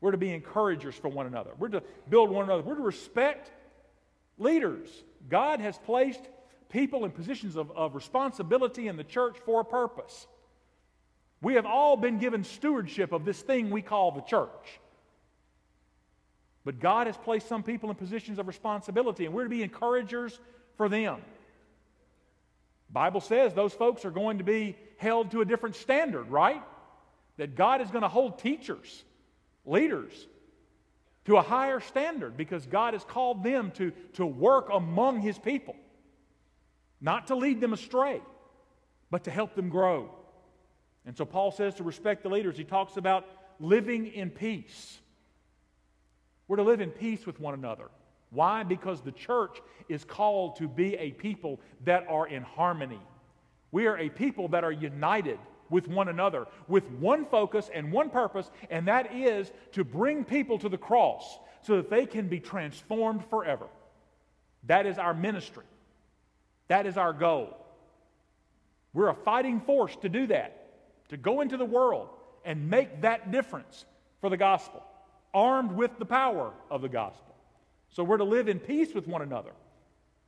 We're 0.00 0.12
to 0.12 0.18
be 0.18 0.32
encouragers 0.32 0.94
for 0.94 1.08
one 1.08 1.26
another. 1.26 1.50
We're 1.58 1.68
to 1.68 1.82
build 2.08 2.30
one 2.30 2.44
another. 2.44 2.62
We're 2.62 2.76
to 2.76 2.82
respect 2.82 3.50
leaders. 4.36 4.88
God 5.28 5.60
has 5.60 5.78
placed 5.78 6.22
people 6.68 7.04
in 7.04 7.10
positions 7.10 7.56
of, 7.56 7.70
of 7.72 7.94
responsibility 7.94 8.88
in 8.88 8.96
the 8.96 9.04
church 9.04 9.36
for 9.44 9.60
a 9.60 9.64
purpose. 9.64 10.26
We 11.40 11.54
have 11.54 11.66
all 11.66 11.96
been 11.96 12.18
given 12.18 12.44
stewardship 12.44 13.12
of 13.12 13.24
this 13.24 13.40
thing 13.40 13.70
we 13.70 13.82
call 13.82 14.12
the 14.12 14.22
church. 14.22 14.80
But 16.64 16.80
God 16.80 17.06
has 17.06 17.16
placed 17.16 17.48
some 17.48 17.62
people 17.62 17.88
in 17.90 17.96
positions 17.96 18.38
of 18.38 18.46
responsibility, 18.46 19.24
and 19.24 19.34
we're 19.34 19.44
to 19.44 19.48
be 19.48 19.62
encouragers 19.62 20.38
for 20.76 20.88
them. 20.88 21.22
Bible 22.90 23.20
says 23.20 23.54
those 23.54 23.72
folks 23.72 24.04
are 24.04 24.10
going 24.10 24.38
to 24.38 24.44
be 24.44 24.76
held 24.96 25.30
to 25.30 25.40
a 25.40 25.44
different 25.44 25.76
standard, 25.76 26.30
right? 26.30 26.62
That 27.36 27.54
God 27.54 27.80
is 27.80 27.90
going 27.90 28.02
to 28.02 28.08
hold 28.08 28.38
teachers, 28.38 29.04
leaders, 29.64 30.12
to 31.26 31.36
a 31.36 31.42
higher 31.42 31.80
standard 31.80 32.36
because 32.36 32.66
God 32.66 32.94
has 32.94 33.04
called 33.04 33.44
them 33.44 33.70
to, 33.72 33.92
to 34.14 34.26
work 34.26 34.68
among 34.72 35.20
His 35.20 35.38
people. 35.38 35.76
Not 37.00 37.28
to 37.28 37.36
lead 37.36 37.60
them 37.60 37.72
astray, 37.72 38.20
but 39.10 39.24
to 39.24 39.30
help 39.30 39.54
them 39.54 39.68
grow. 39.68 40.10
And 41.06 41.16
so 41.16 41.24
Paul 41.24 41.50
says 41.50 41.74
to 41.76 41.84
respect 41.84 42.22
the 42.22 42.28
leaders. 42.28 42.56
He 42.56 42.64
talks 42.64 42.96
about 42.96 43.26
living 43.60 44.06
in 44.06 44.30
peace. 44.30 44.98
We're 46.46 46.56
to 46.56 46.62
live 46.62 46.80
in 46.80 46.90
peace 46.90 47.26
with 47.26 47.40
one 47.40 47.54
another. 47.54 47.88
Why? 48.30 48.62
Because 48.62 49.00
the 49.00 49.12
church 49.12 49.58
is 49.88 50.04
called 50.04 50.56
to 50.56 50.68
be 50.68 50.96
a 50.96 51.12
people 51.12 51.60
that 51.84 52.06
are 52.08 52.26
in 52.26 52.42
harmony. 52.42 53.00
We 53.70 53.86
are 53.86 53.98
a 53.98 54.08
people 54.08 54.48
that 54.48 54.64
are 54.64 54.72
united 54.72 55.38
with 55.70 55.88
one 55.88 56.08
another, 56.08 56.46
with 56.66 56.90
one 56.92 57.26
focus 57.26 57.70
and 57.72 57.92
one 57.92 58.10
purpose, 58.10 58.50
and 58.70 58.88
that 58.88 59.14
is 59.14 59.50
to 59.72 59.84
bring 59.84 60.24
people 60.24 60.58
to 60.58 60.68
the 60.68 60.78
cross 60.78 61.38
so 61.62 61.76
that 61.76 61.90
they 61.90 62.06
can 62.06 62.28
be 62.28 62.40
transformed 62.40 63.24
forever. 63.26 63.66
That 64.64 64.86
is 64.86 64.98
our 64.98 65.14
ministry. 65.14 65.64
That 66.68 66.86
is 66.86 66.96
our 66.96 67.12
goal. 67.12 67.56
We're 68.92 69.08
a 69.08 69.14
fighting 69.14 69.60
force 69.60 69.96
to 70.02 70.08
do 70.08 70.26
that, 70.28 70.70
to 71.08 71.16
go 71.16 71.40
into 71.40 71.56
the 71.56 71.64
world 71.64 72.08
and 72.44 72.70
make 72.70 73.02
that 73.02 73.30
difference 73.30 73.84
for 74.20 74.30
the 74.30 74.36
gospel, 74.36 74.82
armed 75.34 75.72
with 75.72 75.98
the 75.98 76.04
power 76.04 76.52
of 76.70 76.82
the 76.82 76.88
gospel. 76.88 77.34
So 77.90 78.04
we're 78.04 78.16
to 78.18 78.24
live 78.24 78.48
in 78.48 78.58
peace 78.58 78.94
with 78.94 79.06
one 79.06 79.22
another. 79.22 79.52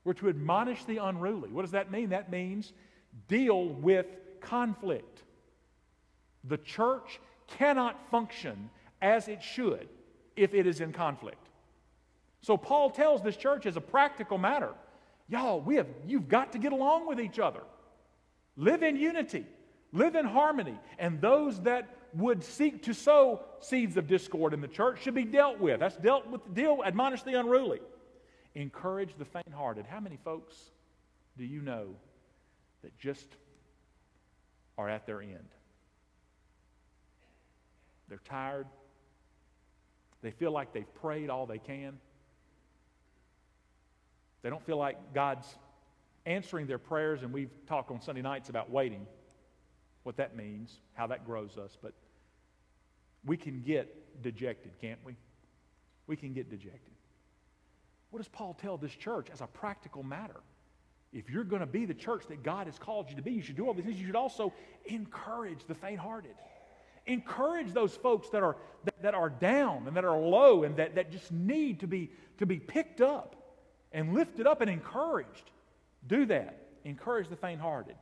We're 0.05 0.15
to 0.15 0.29
admonish 0.29 0.85
the 0.85 0.99
unruly. 0.99 1.51
What 1.51 1.63
does 1.63 1.73
that 1.73 1.91
mean? 1.91 2.11
That 2.11 2.31
means 2.31 2.73
deal 3.29 3.69
with 3.69 4.07
conflict. 4.41 5.23
The 6.45 6.59
church 6.59 7.21
cannot 7.59 8.11
function 8.11 8.71
as 9.03 9.29
it 9.29 9.43
should 9.43 9.89
if 10.37 10.55
it 10.55 10.67
is 10.67 10.81
in 10.81 10.93
conflict. 10.93 11.49
So 12.41 12.57
Paul 12.57 12.91
tells 12.91 13.23
this 13.23 13.37
church 13.37 13.67
as 13.67 13.77
a 13.77 13.81
practical 13.81 14.39
matter, 14.39 14.73
y'all, 15.31 15.61
we 15.61 15.77
have 15.77 15.87
you've 16.07 16.29
got 16.29 16.53
to 16.53 16.59
get 16.59 16.73
along 16.73 17.07
with 17.07 17.21
each 17.21 17.39
other. 17.39 17.63
Live 18.57 18.83
in 18.83 18.97
unity, 18.97 19.47
live 19.93 20.17
in 20.17 20.27
harmony, 20.27 20.79
and 20.99 21.21
those 21.21 21.61
that 21.63 21.97
would 22.15 22.43
seek 22.43 22.83
to 22.83 22.93
sow 22.93 23.41
seeds 23.61 23.97
of 23.97 24.07
discord 24.07 24.53
in 24.53 24.61
the 24.61 24.69
church 24.69 25.03
should 25.03 25.15
be 25.15 25.25
dealt 25.25 25.61
with. 25.61 25.81
That's 25.81 25.97
dealt 25.97 26.27
with, 26.27 26.55
deal, 26.55 26.83
admonish 26.85 27.23
the 27.23 27.39
unruly. 27.39 27.81
Encourage 28.55 29.15
the 29.17 29.25
faint 29.25 29.53
hearted. 29.55 29.87
How 29.87 30.01
many 30.01 30.19
folks 30.25 30.57
do 31.39 31.45
you 31.45 31.63
know 31.63 31.95
that 32.83 32.99
just 32.99 33.27
are 34.77 34.89
at 34.89 35.07
their 35.07 35.23
end? 35.23 35.49
They're 38.09 38.21
tired. 38.25 38.67
They 40.21 40.33
feel 40.33 40.51
like 40.51 40.73
they've 40.73 40.95
prayed 40.97 41.31
all 41.31 41.47
they 41.47 41.59
can. 41.59 41.99
They 44.43 44.51
don't 44.51 44.65
feel 44.65 44.77
like 44.77 45.15
God's 45.15 45.47
answering 46.27 46.67
their 46.67 46.79
prayers, 46.79 47.23
and 47.23 47.33
we've 47.33 47.51
talked 47.67 47.91
on 47.91 48.01
Sunday 48.01 48.23
nights 48.23 48.49
about 48.49 48.71
waiting 48.71 49.07
what 50.03 50.17
that 50.17 50.37
means, 50.37 50.81
how 50.95 51.07
that 51.09 51.27
grows 51.27 51.59
us, 51.59 51.77
but 51.81 51.93
we 53.25 53.37
can 53.37 53.61
get 53.61 54.23
dejected, 54.23 54.73
can't 54.81 55.01
we? 55.05 55.17
We 56.07 56.17
can 56.17 56.33
get 56.33 56.51
dejected. 56.51 56.95
What 58.11 58.19
does 58.19 58.29
Paul 58.29 58.57
tell 58.61 58.77
this 58.77 58.93
church 58.93 59.29
as 59.33 59.41
a 59.41 59.47
practical 59.47 60.03
matter? 60.03 60.41
If 61.13 61.29
you're 61.29 61.45
going 61.45 61.61
to 61.61 61.67
be 61.67 61.85
the 61.85 61.95
church 61.95 62.25
that 62.29 62.43
God 62.43 62.67
has 62.67 62.79
called 62.79 63.11
you 63.11 63.17
to 63.17 63.23
be, 63.23 63.33
you 63.33 63.43
should 63.43 63.57
do 63.57 63.67
all 63.67 63.75
these 63.75 63.85
things. 63.85 64.01
You 64.01 64.07
should 64.07 64.17
also 64.17 64.53
encourage 64.87 65.65
the 65.67 65.75
faint 65.75 65.99
hearted. 65.99 66.35
Encourage 67.07 67.73
those 67.73 67.95
folks 67.97 68.31
that 68.31 68.43
are, 68.43 68.57
that, 68.85 69.03
that, 69.03 69.15
are 69.15 69.31
down 69.31 69.87
and 69.87 69.97
that 69.97 70.05
are 70.05 70.19
low 70.19 70.63
and 70.63 70.77
that, 70.77 70.95
that 70.95 71.11
just 71.11 71.33
need 71.33 71.81
to 71.81 71.87
be, 71.87 72.11
to 72.39 72.47
be 72.47 72.59
picked 72.59 73.01
up 73.01 73.40
and 73.93 74.15
lifted 74.15 74.47
up 74.47 74.61
and 74.61 74.71
encouraged. 74.71 75.51
Do 76.07 76.27
that. 76.27 76.57
Encourage 76.85 77.29
the 77.29 77.37
faint 77.37 77.61
hearted. 77.61 77.97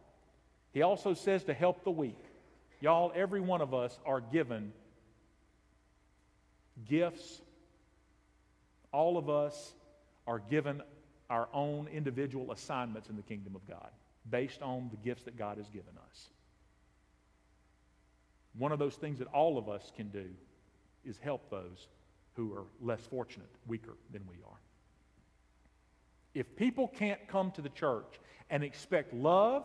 He 0.72 0.82
also 0.82 1.14
says 1.14 1.44
to 1.44 1.54
help 1.54 1.84
the 1.84 1.90
weak. 1.90 2.18
Y'all, 2.80 3.12
every 3.14 3.40
one 3.40 3.60
of 3.60 3.74
us 3.74 3.98
are 4.06 4.20
given 4.20 4.72
gifts. 6.86 7.40
All 8.92 9.18
of 9.18 9.28
us 9.28 9.72
are 10.26 10.38
given 10.38 10.82
our 11.30 11.48
own 11.52 11.88
individual 11.88 12.52
assignments 12.52 13.08
in 13.08 13.16
the 13.16 13.22
kingdom 13.22 13.54
of 13.56 13.66
God 13.66 13.90
based 14.30 14.62
on 14.62 14.88
the 14.90 14.96
gifts 14.96 15.24
that 15.24 15.36
God 15.36 15.56
has 15.56 15.68
given 15.68 15.94
us. 16.10 16.28
One 18.56 18.72
of 18.72 18.78
those 18.78 18.94
things 18.94 19.18
that 19.18 19.28
all 19.28 19.58
of 19.58 19.68
us 19.68 19.92
can 19.96 20.08
do 20.08 20.26
is 21.04 21.18
help 21.18 21.50
those 21.50 21.88
who 22.34 22.52
are 22.54 22.64
less 22.80 23.00
fortunate, 23.00 23.48
weaker 23.66 23.96
than 24.12 24.22
we 24.28 24.36
are. 24.36 24.58
If 26.34 26.56
people 26.56 26.88
can't 26.88 27.20
come 27.28 27.50
to 27.52 27.62
the 27.62 27.68
church 27.70 28.20
and 28.50 28.62
expect 28.62 29.12
love 29.14 29.64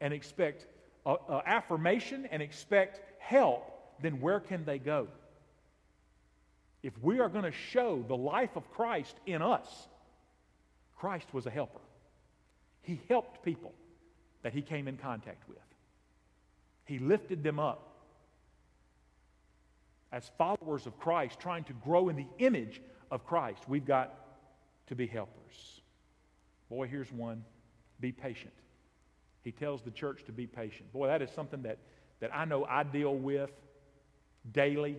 and 0.00 0.14
expect 0.14 0.66
uh, 1.04 1.16
uh, 1.28 1.42
affirmation 1.46 2.28
and 2.30 2.42
expect 2.42 3.00
help, 3.18 3.64
then 4.00 4.20
where 4.20 4.40
can 4.40 4.64
they 4.64 4.78
go? 4.78 5.08
If 6.82 6.92
we 7.02 7.18
are 7.18 7.28
going 7.28 7.44
to 7.44 7.52
show 7.52 8.04
the 8.06 8.16
life 8.16 8.56
of 8.56 8.70
Christ 8.70 9.16
in 9.26 9.42
us, 9.42 9.88
Christ 10.96 11.26
was 11.32 11.46
a 11.46 11.50
helper. 11.50 11.80
He 12.82 13.00
helped 13.08 13.44
people 13.44 13.72
that 14.42 14.52
he 14.52 14.62
came 14.62 14.88
in 14.88 14.96
contact 14.96 15.48
with. 15.48 15.58
He 16.84 16.98
lifted 16.98 17.42
them 17.42 17.58
up. 17.58 17.84
As 20.10 20.30
followers 20.38 20.86
of 20.86 20.98
Christ, 20.98 21.38
trying 21.38 21.64
to 21.64 21.74
grow 21.84 22.08
in 22.08 22.16
the 22.16 22.26
image 22.38 22.80
of 23.10 23.26
Christ, 23.26 23.62
we've 23.68 23.84
got 23.84 24.14
to 24.86 24.94
be 24.94 25.06
helpers. 25.06 25.77
Boy, 26.68 26.86
here's 26.86 27.10
one 27.12 27.44
be 28.00 28.12
patient. 28.12 28.52
He 29.42 29.52
tells 29.52 29.82
the 29.82 29.90
church 29.90 30.24
to 30.26 30.32
be 30.32 30.46
patient. 30.46 30.92
Boy, 30.92 31.08
that 31.08 31.22
is 31.22 31.30
something 31.30 31.62
that, 31.62 31.78
that 32.20 32.30
I 32.34 32.44
know 32.44 32.64
I 32.64 32.82
deal 32.82 33.14
with 33.14 33.50
daily. 34.52 34.98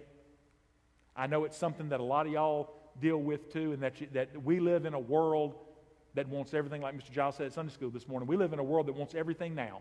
I 1.16 1.28
know 1.28 1.44
it's 1.44 1.58
something 1.58 1.90
that 1.90 2.00
a 2.00 2.04
lot 2.04 2.26
of 2.26 2.32
y'all 2.32 2.74
deal 3.00 3.18
with 3.18 3.52
too, 3.54 3.74
and 3.74 3.84
that, 3.84 4.02
you, 4.02 4.08
that 4.14 4.44
we 4.44 4.60
live 4.60 4.86
in 4.86 4.94
a 4.94 5.00
world 5.00 5.56
that 6.16 6.28
wants 6.28 6.54
everything, 6.54 6.82
like 6.82 6.98
Mr. 6.98 7.12
Giles 7.12 7.36
said 7.36 7.46
at 7.46 7.54
Sunday 7.54 7.72
school 7.72 7.90
this 7.90 8.08
morning. 8.08 8.28
We 8.28 8.36
live 8.36 8.54
in 8.54 8.60
a 8.60 8.64
world 8.64 8.88
that 8.88 8.96
wants 8.96 9.16
everything 9.16 9.56
now. 9.56 9.80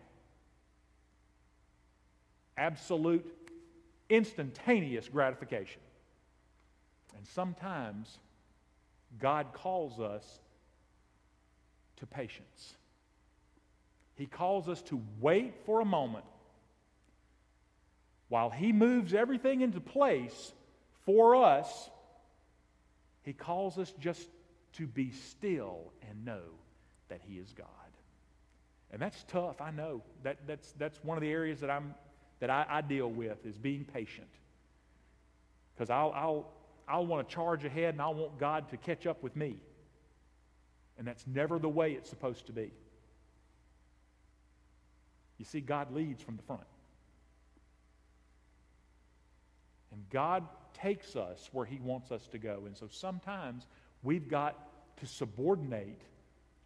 Absolute, 2.56 3.24
instantaneous 4.10 5.08
gratification. 5.08 5.80
And 7.16 7.26
sometimes 7.26 8.18
God 9.18 9.52
calls 9.52 9.98
us 9.98 10.40
to 11.98 12.06
patience. 12.06 12.74
He 14.16 14.26
calls 14.26 14.68
us 14.68 14.82
to 14.82 15.00
wait 15.20 15.54
for 15.64 15.80
a 15.80 15.84
moment 15.84 16.24
while 18.28 18.50
He 18.50 18.72
moves 18.72 19.14
everything 19.14 19.60
into 19.60 19.80
place 19.80 20.52
for 21.06 21.36
us. 21.36 21.90
He 23.22 23.32
calls 23.32 23.78
us 23.78 23.92
just 24.00 24.28
to 24.74 24.86
be 24.86 25.12
still 25.12 25.92
and 26.08 26.24
know 26.24 26.42
that 27.08 27.20
He 27.26 27.38
is 27.38 27.52
God. 27.52 27.66
And 28.90 29.00
that's 29.00 29.22
tough, 29.24 29.60
I 29.60 29.70
know. 29.70 30.02
That, 30.22 30.38
that's, 30.46 30.72
that's 30.72 30.98
one 31.04 31.16
of 31.16 31.22
the 31.22 31.30
areas 31.30 31.60
that, 31.60 31.70
I'm, 31.70 31.94
that 32.40 32.50
I, 32.50 32.66
I 32.68 32.80
deal 32.80 33.10
with 33.10 33.44
is 33.44 33.58
being 33.58 33.84
patient. 33.84 34.28
Because 35.74 35.90
I'll, 35.90 36.12
I'll, 36.14 36.52
I'll 36.88 37.06
want 37.06 37.28
to 37.28 37.34
charge 37.34 37.64
ahead 37.64 37.94
and 37.94 38.02
I 38.02 38.08
want 38.08 38.38
God 38.38 38.70
to 38.70 38.76
catch 38.76 39.06
up 39.06 39.22
with 39.22 39.36
me. 39.36 39.58
And 40.98 41.06
that's 41.06 41.26
never 41.26 41.58
the 41.58 41.68
way 41.68 41.92
it's 41.92 42.10
supposed 42.10 42.46
to 42.46 42.52
be. 42.52 42.72
You 45.38 45.44
see, 45.44 45.60
God 45.60 45.94
leads 45.94 46.22
from 46.22 46.36
the 46.36 46.42
front. 46.42 46.62
And 49.92 50.02
God 50.10 50.44
takes 50.74 51.16
us 51.16 51.48
where 51.52 51.64
He 51.64 51.78
wants 51.78 52.10
us 52.10 52.26
to 52.28 52.38
go. 52.38 52.64
And 52.66 52.76
so 52.76 52.88
sometimes 52.90 53.66
we've 54.02 54.28
got 54.28 54.56
to 54.98 55.06
subordinate 55.06 56.02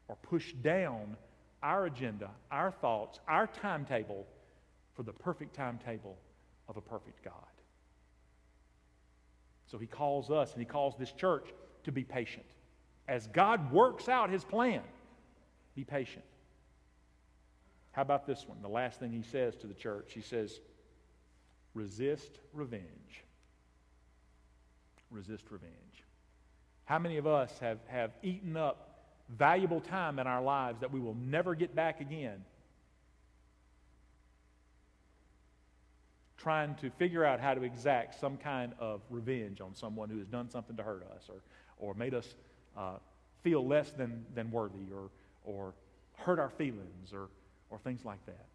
or 0.08 0.16
push 0.16 0.52
down 0.54 1.16
our 1.62 1.86
agenda, 1.86 2.30
our 2.50 2.72
thoughts, 2.72 3.20
our 3.28 3.46
timetable 3.46 4.26
for 4.94 5.02
the 5.02 5.12
perfect 5.12 5.54
timetable 5.54 6.16
of 6.68 6.76
a 6.76 6.80
perfect 6.80 7.22
God. 7.24 7.34
So 9.66 9.78
he 9.78 9.86
calls 9.86 10.30
us 10.30 10.52
and 10.52 10.60
he 10.60 10.66
calls 10.66 10.96
this 10.98 11.12
church 11.12 11.48
to 11.84 11.92
be 11.92 12.04
patient. 12.04 12.46
As 13.08 13.26
God 13.28 13.72
works 13.72 14.08
out 14.08 14.30
his 14.30 14.44
plan, 14.44 14.82
be 15.74 15.84
patient. 15.84 16.24
How 17.92 18.02
about 18.02 18.26
this 18.26 18.46
one? 18.46 18.58
The 18.62 18.68
last 18.68 18.98
thing 18.98 19.12
he 19.12 19.22
says 19.22 19.54
to 19.56 19.66
the 19.66 19.74
church, 19.74 20.12
he 20.14 20.22
says, 20.22 20.60
resist 21.74 22.38
revenge. 22.52 23.24
Resist 25.10 25.44
revenge. 25.50 25.72
How 26.84 26.98
many 26.98 27.18
of 27.18 27.26
us 27.26 27.58
have, 27.60 27.78
have 27.88 28.12
eaten 28.22 28.56
up 28.56 28.88
valuable 29.28 29.80
time 29.80 30.18
in 30.18 30.26
our 30.26 30.42
lives 30.42 30.80
that 30.80 30.92
we 30.92 31.00
will 31.00 31.14
never 31.14 31.54
get 31.54 31.74
back 31.74 32.00
again 32.00 32.44
trying 36.42 36.74
to 36.74 36.90
figure 36.90 37.24
out 37.24 37.40
how 37.40 37.54
to 37.54 37.62
exact 37.62 38.18
some 38.18 38.36
kind 38.36 38.72
of 38.80 39.00
revenge 39.10 39.60
on 39.60 39.74
someone 39.74 40.10
who 40.10 40.18
has 40.18 40.26
done 40.26 40.50
something 40.50 40.76
to 40.76 40.82
hurt 40.82 41.06
us 41.14 41.28
or, 41.28 41.36
or 41.78 41.94
made 41.94 42.14
us 42.14 42.34
uh, 42.76 42.94
feel 43.42 43.66
less 43.66 43.90
than, 43.92 44.24
than 44.34 44.50
worthy 44.50 44.86
or, 44.94 45.10
or 45.44 45.74
hurt 46.16 46.38
our 46.38 46.50
feelings 46.50 47.12
or, 47.12 47.28
or 47.70 47.78
things 47.78 48.04
like 48.04 48.24
that. 48.26 48.46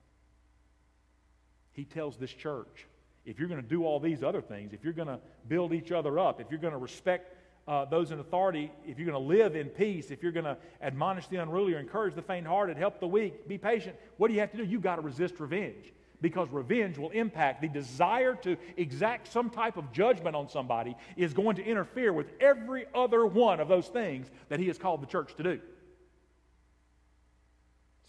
He 1.74 1.86
tells 1.86 2.18
this 2.18 2.32
church 2.32 2.88
if 3.26 3.40
you're 3.40 3.50
going 3.50 3.62
to 3.62 3.68
do 3.68 3.84
all 3.84 4.00
these 4.00 4.24
other 4.24 4.42
things, 4.42 4.74
if 4.74 4.84
you're 4.84 4.94
going 4.94 5.10
to 5.10 5.20
build 5.50 5.74
each 5.74 5.92
other 5.92 6.18
up, 6.18 6.40
if 6.40 6.48
you're 6.50 6.62
going 6.62 6.72
to 6.72 6.80
respect 6.80 7.36
uh, 7.68 7.84
those 7.84 8.12
in 8.12 8.20
authority, 8.20 8.72
if 8.88 8.98
you're 8.98 9.06
going 9.06 9.22
to 9.22 9.28
live 9.28 9.58
in 9.58 9.68
peace, 9.68 10.12
if 10.12 10.24
you're 10.24 10.32
going 10.32 10.46
to 10.46 10.56
admonish 10.82 11.28
the 11.28 11.36
unruly 11.36 11.74
or 11.74 11.80
encourage 11.80 12.16
the 12.16 12.22
faint 12.22 12.48
hearted, 12.48 12.78
help 12.78 13.02
the 13.02 13.08
weak, 13.08 13.46
be 13.46 13.58
patient, 13.58 13.98
what 14.16 14.30
do 14.30 14.34
you 14.34 14.40
have 14.40 14.52
to 14.52 14.58
do? 14.58 14.64
You've 14.64 14.82
got 14.82 14.96
to 14.96 15.02
resist 15.02 15.40
revenge 15.40 15.92
because 16.22 16.50
revenge 16.50 16.98
will 16.98 17.12
impact 17.12 17.62
the 17.62 17.68
desire 17.68 18.36
to 18.36 18.58
exact 18.76 19.32
some 19.32 19.50
type 19.50 19.78
of 19.78 19.92
judgment 19.92 20.36
on 20.36 20.50
somebody 20.50 20.96
is 21.16 21.34
going 21.34 21.56
to 21.58 21.64
interfere 21.64 22.12
with 22.12 22.32
every 22.40 22.86
other 22.94 23.26
one 23.26 23.60
of 23.60 23.68
those 23.68 23.88
things 23.88 24.28
that 24.50 24.60
he 24.60 24.68
has 24.68 24.78
called 24.78 25.02
the 25.02 25.08
church 25.08 25.36
to 25.36 25.44
do. 25.44 25.60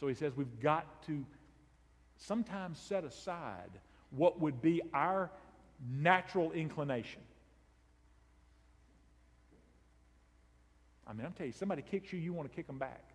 So 0.01 0.07
he 0.07 0.15
says 0.15 0.33
we've 0.37 0.61
got 0.61 1.03
to 1.07 1.25
sometimes 2.17 2.79
set 2.79 3.05
aside 3.05 3.71
what 4.11 4.41
would 4.41 4.63
be 4.63 4.81
our 4.95 5.31
natural 5.87 6.53
inclination. 6.53 7.21
I 11.07 11.13
mean, 11.13 11.25
I'm 11.25 11.33
telling 11.33 11.53
you, 11.53 11.59
somebody 11.59 11.83
kicks 11.83 12.13
you, 12.13 12.19
you 12.19 12.33
want 12.33 12.51
to 12.51 12.55
kick 12.55 12.67
them 12.67 12.79
back. 12.79 13.08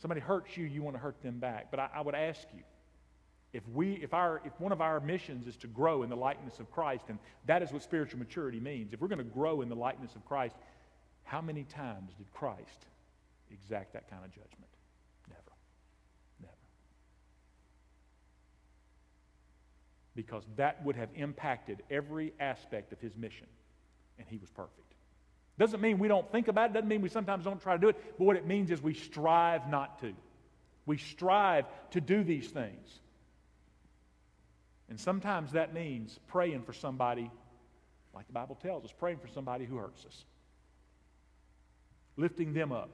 Somebody 0.00 0.20
hurts 0.20 0.56
you, 0.56 0.64
you 0.64 0.82
want 0.82 0.96
to 0.96 1.00
hurt 1.00 1.22
them 1.22 1.38
back. 1.38 1.70
But 1.70 1.80
I, 1.80 1.90
I 1.96 2.00
would 2.00 2.14
ask 2.14 2.40
you, 2.54 2.62
if 3.52 3.66
we 3.68 3.94
if 3.94 4.14
our 4.14 4.40
if 4.44 4.52
one 4.60 4.72
of 4.72 4.80
our 4.80 5.00
missions 5.00 5.46
is 5.46 5.56
to 5.58 5.66
grow 5.66 6.02
in 6.02 6.10
the 6.10 6.16
likeness 6.16 6.58
of 6.60 6.70
Christ, 6.70 7.04
and 7.08 7.18
that 7.46 7.62
is 7.62 7.72
what 7.72 7.82
spiritual 7.82 8.18
maturity 8.18 8.60
means, 8.60 8.92
if 8.92 9.00
we're 9.00 9.08
going 9.08 9.18
to 9.18 9.24
grow 9.24 9.60
in 9.60 9.68
the 9.68 9.74
likeness 9.74 10.14
of 10.14 10.24
Christ, 10.24 10.54
how 11.24 11.40
many 11.40 11.64
times 11.64 12.12
did 12.16 12.30
Christ 12.32 12.86
exact 13.50 13.92
that 13.92 14.08
kind 14.08 14.24
of 14.24 14.30
judgment? 14.30 14.70
Never. 15.28 15.40
Never. 16.40 16.52
Because 20.14 20.44
that 20.56 20.84
would 20.84 20.96
have 20.96 21.10
impacted 21.14 21.82
every 21.90 22.32
aspect 22.40 22.92
of 22.92 23.00
his 23.00 23.16
mission 23.16 23.46
and 24.18 24.28
he 24.28 24.38
was 24.38 24.50
perfect. 24.50 24.89
Doesn't 25.58 25.80
mean 25.80 25.98
we 25.98 26.08
don't 26.08 26.30
think 26.32 26.48
about 26.48 26.70
it, 26.70 26.72
doesn't 26.72 26.88
mean 26.88 27.02
we 27.02 27.08
sometimes 27.08 27.44
don't 27.44 27.60
try 27.60 27.74
to 27.74 27.80
do 27.80 27.88
it, 27.88 28.18
but 28.18 28.24
what 28.24 28.36
it 28.36 28.46
means 28.46 28.70
is 28.70 28.80
we 28.80 28.94
strive 28.94 29.68
not 29.68 30.00
to. 30.00 30.14
We 30.86 30.96
strive 30.96 31.66
to 31.90 32.00
do 32.00 32.24
these 32.24 32.48
things. 32.48 33.00
And 34.88 34.98
sometimes 34.98 35.52
that 35.52 35.72
means 35.72 36.18
praying 36.28 36.62
for 36.62 36.72
somebody, 36.72 37.30
like 38.14 38.26
the 38.26 38.32
Bible 38.32 38.58
tells 38.60 38.84
us, 38.84 38.92
praying 38.98 39.18
for 39.18 39.28
somebody 39.28 39.64
who 39.64 39.76
hurts 39.76 40.04
us, 40.04 40.24
lifting 42.16 42.52
them 42.52 42.72
up. 42.72 42.90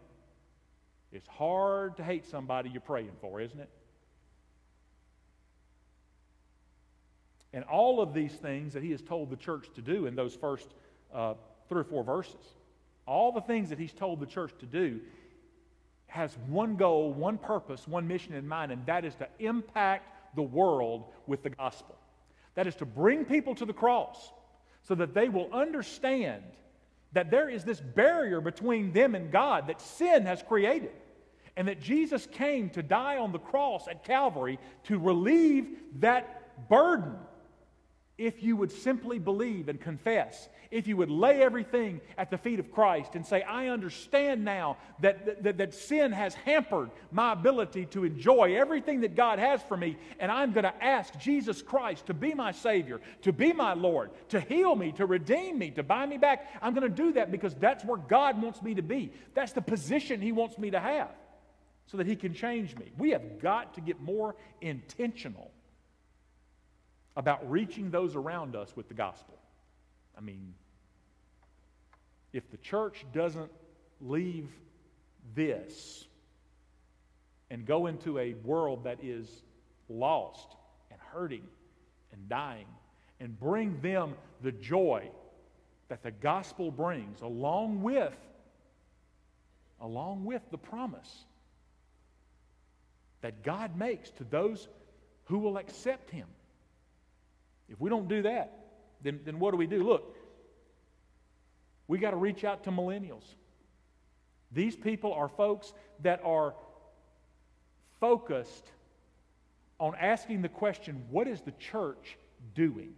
It's 1.12 1.28
hard 1.28 1.96
to 1.96 2.04
hate 2.04 2.26
somebody 2.26 2.68
you're 2.68 2.80
praying 2.80 3.12
for, 3.20 3.40
isn't 3.40 3.60
it? 3.60 3.70
And 7.52 7.64
all 7.64 8.02
of 8.02 8.12
these 8.12 8.34
things 8.34 8.74
that 8.74 8.82
he 8.82 8.90
has 8.90 9.00
told 9.00 9.30
the 9.30 9.36
church 9.36 9.68
to 9.76 9.80
do 9.80 10.04
in 10.04 10.14
those 10.14 10.34
first 10.34 10.68
uh, 11.14 11.34
three 11.68 11.80
or 11.80 11.84
four 11.84 12.04
verses. 12.04 12.54
All 13.06 13.32
the 13.32 13.40
things 13.40 13.70
that 13.70 13.78
he's 13.78 13.92
told 13.92 14.20
the 14.20 14.26
church 14.26 14.52
to 14.60 14.66
do 14.66 15.00
has 16.06 16.36
one 16.48 16.76
goal, 16.76 17.12
one 17.12 17.38
purpose, 17.38 17.86
one 17.86 18.08
mission 18.08 18.34
in 18.34 18.46
mind, 18.46 18.72
and 18.72 18.84
that 18.86 19.04
is 19.04 19.14
to 19.16 19.28
impact 19.38 20.34
the 20.34 20.42
world 20.42 21.04
with 21.26 21.42
the 21.42 21.50
gospel. 21.50 21.96
That 22.54 22.66
is 22.66 22.74
to 22.76 22.86
bring 22.86 23.24
people 23.24 23.54
to 23.56 23.64
the 23.64 23.72
cross 23.72 24.32
so 24.82 24.94
that 24.94 25.14
they 25.14 25.28
will 25.28 25.52
understand 25.52 26.42
that 27.12 27.30
there 27.30 27.48
is 27.48 27.64
this 27.64 27.80
barrier 27.80 28.40
between 28.40 28.92
them 28.92 29.14
and 29.14 29.30
God 29.30 29.68
that 29.68 29.80
sin 29.80 30.24
has 30.26 30.42
created. 30.42 30.90
And 31.56 31.68
that 31.68 31.80
Jesus 31.80 32.26
came 32.26 32.68
to 32.70 32.82
die 32.82 33.16
on 33.16 33.32
the 33.32 33.38
cross 33.38 33.88
at 33.88 34.04
Calvary 34.04 34.58
to 34.84 34.98
relieve 34.98 35.68
that 36.00 36.68
burden 36.68 37.14
if 38.18 38.42
you 38.42 38.56
would 38.56 38.72
simply 38.72 39.18
believe 39.18 39.68
and 39.68 39.78
confess, 39.78 40.48
if 40.70 40.86
you 40.86 40.96
would 40.96 41.10
lay 41.10 41.42
everything 41.42 42.00
at 42.16 42.30
the 42.30 42.38
feet 42.38 42.58
of 42.58 42.72
Christ 42.72 43.14
and 43.14 43.24
say, 43.24 43.42
I 43.42 43.68
understand 43.68 44.42
now 44.42 44.78
that, 45.00 45.42
that, 45.42 45.58
that, 45.58 45.74
sin 45.74 46.12
has 46.12 46.34
hampered 46.34 46.90
my 47.10 47.32
ability 47.32 47.86
to 47.86 48.04
enjoy 48.04 48.56
everything 48.56 49.02
that 49.02 49.16
God 49.16 49.38
has 49.38 49.62
for 49.62 49.76
me, 49.76 49.98
and 50.18 50.32
I'm 50.32 50.52
going 50.52 50.64
to 50.64 50.84
ask 50.84 51.18
Jesus 51.18 51.60
Christ 51.60 52.06
to 52.06 52.14
be 52.14 52.32
my 52.32 52.52
Savior, 52.52 53.00
to 53.22 53.32
be 53.32 53.52
my 53.52 53.74
Lord, 53.74 54.10
to 54.30 54.40
heal 54.40 54.74
me, 54.74 54.92
to 54.92 55.04
redeem 55.04 55.58
me, 55.58 55.70
to 55.72 55.82
buy 55.82 56.06
me 56.06 56.16
back. 56.16 56.48
I'm 56.62 56.74
going 56.74 56.88
to 56.90 57.02
do 57.02 57.12
that 57.12 57.30
because 57.30 57.54
that's 57.54 57.84
where 57.84 57.98
God 57.98 58.40
wants 58.40 58.62
me 58.62 58.74
to 58.74 58.82
be. 58.82 59.12
That's 59.34 59.52
the 59.52 59.62
position 59.62 60.22
He 60.22 60.32
wants 60.32 60.56
me 60.56 60.70
to 60.70 60.80
have 60.80 61.10
so 61.86 61.98
that 61.98 62.06
He 62.06 62.16
can 62.16 62.32
change 62.32 62.74
me. 62.76 62.92
We 62.96 63.10
have 63.10 63.40
got 63.40 63.74
to 63.74 63.82
get 63.82 64.00
more 64.00 64.36
intentional 64.62 65.50
about 67.16 67.50
reaching 67.50 67.90
those 67.90 68.14
around 68.14 68.54
us 68.54 68.74
with 68.76 68.88
the 68.88 68.94
gospel. 68.94 69.38
I 70.16 70.20
mean, 70.20 70.54
if 72.32 72.50
the 72.50 72.58
church 72.58 73.04
doesn't 73.14 73.50
leave 74.00 74.48
this 75.34 76.04
and 77.50 77.64
go 77.66 77.86
into 77.86 78.18
a 78.18 78.34
world 78.44 78.84
that 78.84 79.02
is 79.02 79.28
lost 79.88 80.48
and 80.90 81.00
hurting 81.12 81.44
and 82.12 82.28
dying 82.28 82.66
and 83.20 83.38
bring 83.38 83.80
them 83.80 84.14
the 84.42 84.52
joy 84.52 85.08
that 85.88 86.02
the 86.02 86.10
gospel 86.10 86.70
brings 86.70 87.20
along 87.22 87.82
with 87.82 88.16
along 89.80 90.24
with 90.24 90.42
the 90.50 90.58
promise 90.58 91.24
that 93.20 93.42
God 93.42 93.76
makes 93.76 94.10
to 94.10 94.24
those 94.24 94.68
who 95.24 95.38
will 95.38 95.58
accept 95.58 96.10
him 96.10 96.26
if 97.68 97.80
we 97.80 97.90
don't 97.90 98.08
do 98.08 98.22
that, 98.22 98.52
then, 99.02 99.20
then 99.24 99.38
what 99.38 99.50
do 99.50 99.56
we 99.56 99.66
do? 99.66 99.82
Look, 99.82 100.16
we 101.88 101.98
got 101.98 102.10
to 102.10 102.16
reach 102.16 102.44
out 102.44 102.64
to 102.64 102.70
millennials. 102.70 103.24
These 104.52 104.76
people 104.76 105.12
are 105.12 105.28
folks 105.28 105.72
that 106.02 106.20
are 106.24 106.54
focused 108.00 108.70
on 109.78 109.94
asking 110.00 110.42
the 110.42 110.48
question 110.48 111.04
what 111.10 111.28
is 111.28 111.40
the 111.40 111.52
church 111.52 112.16
doing? 112.54 112.94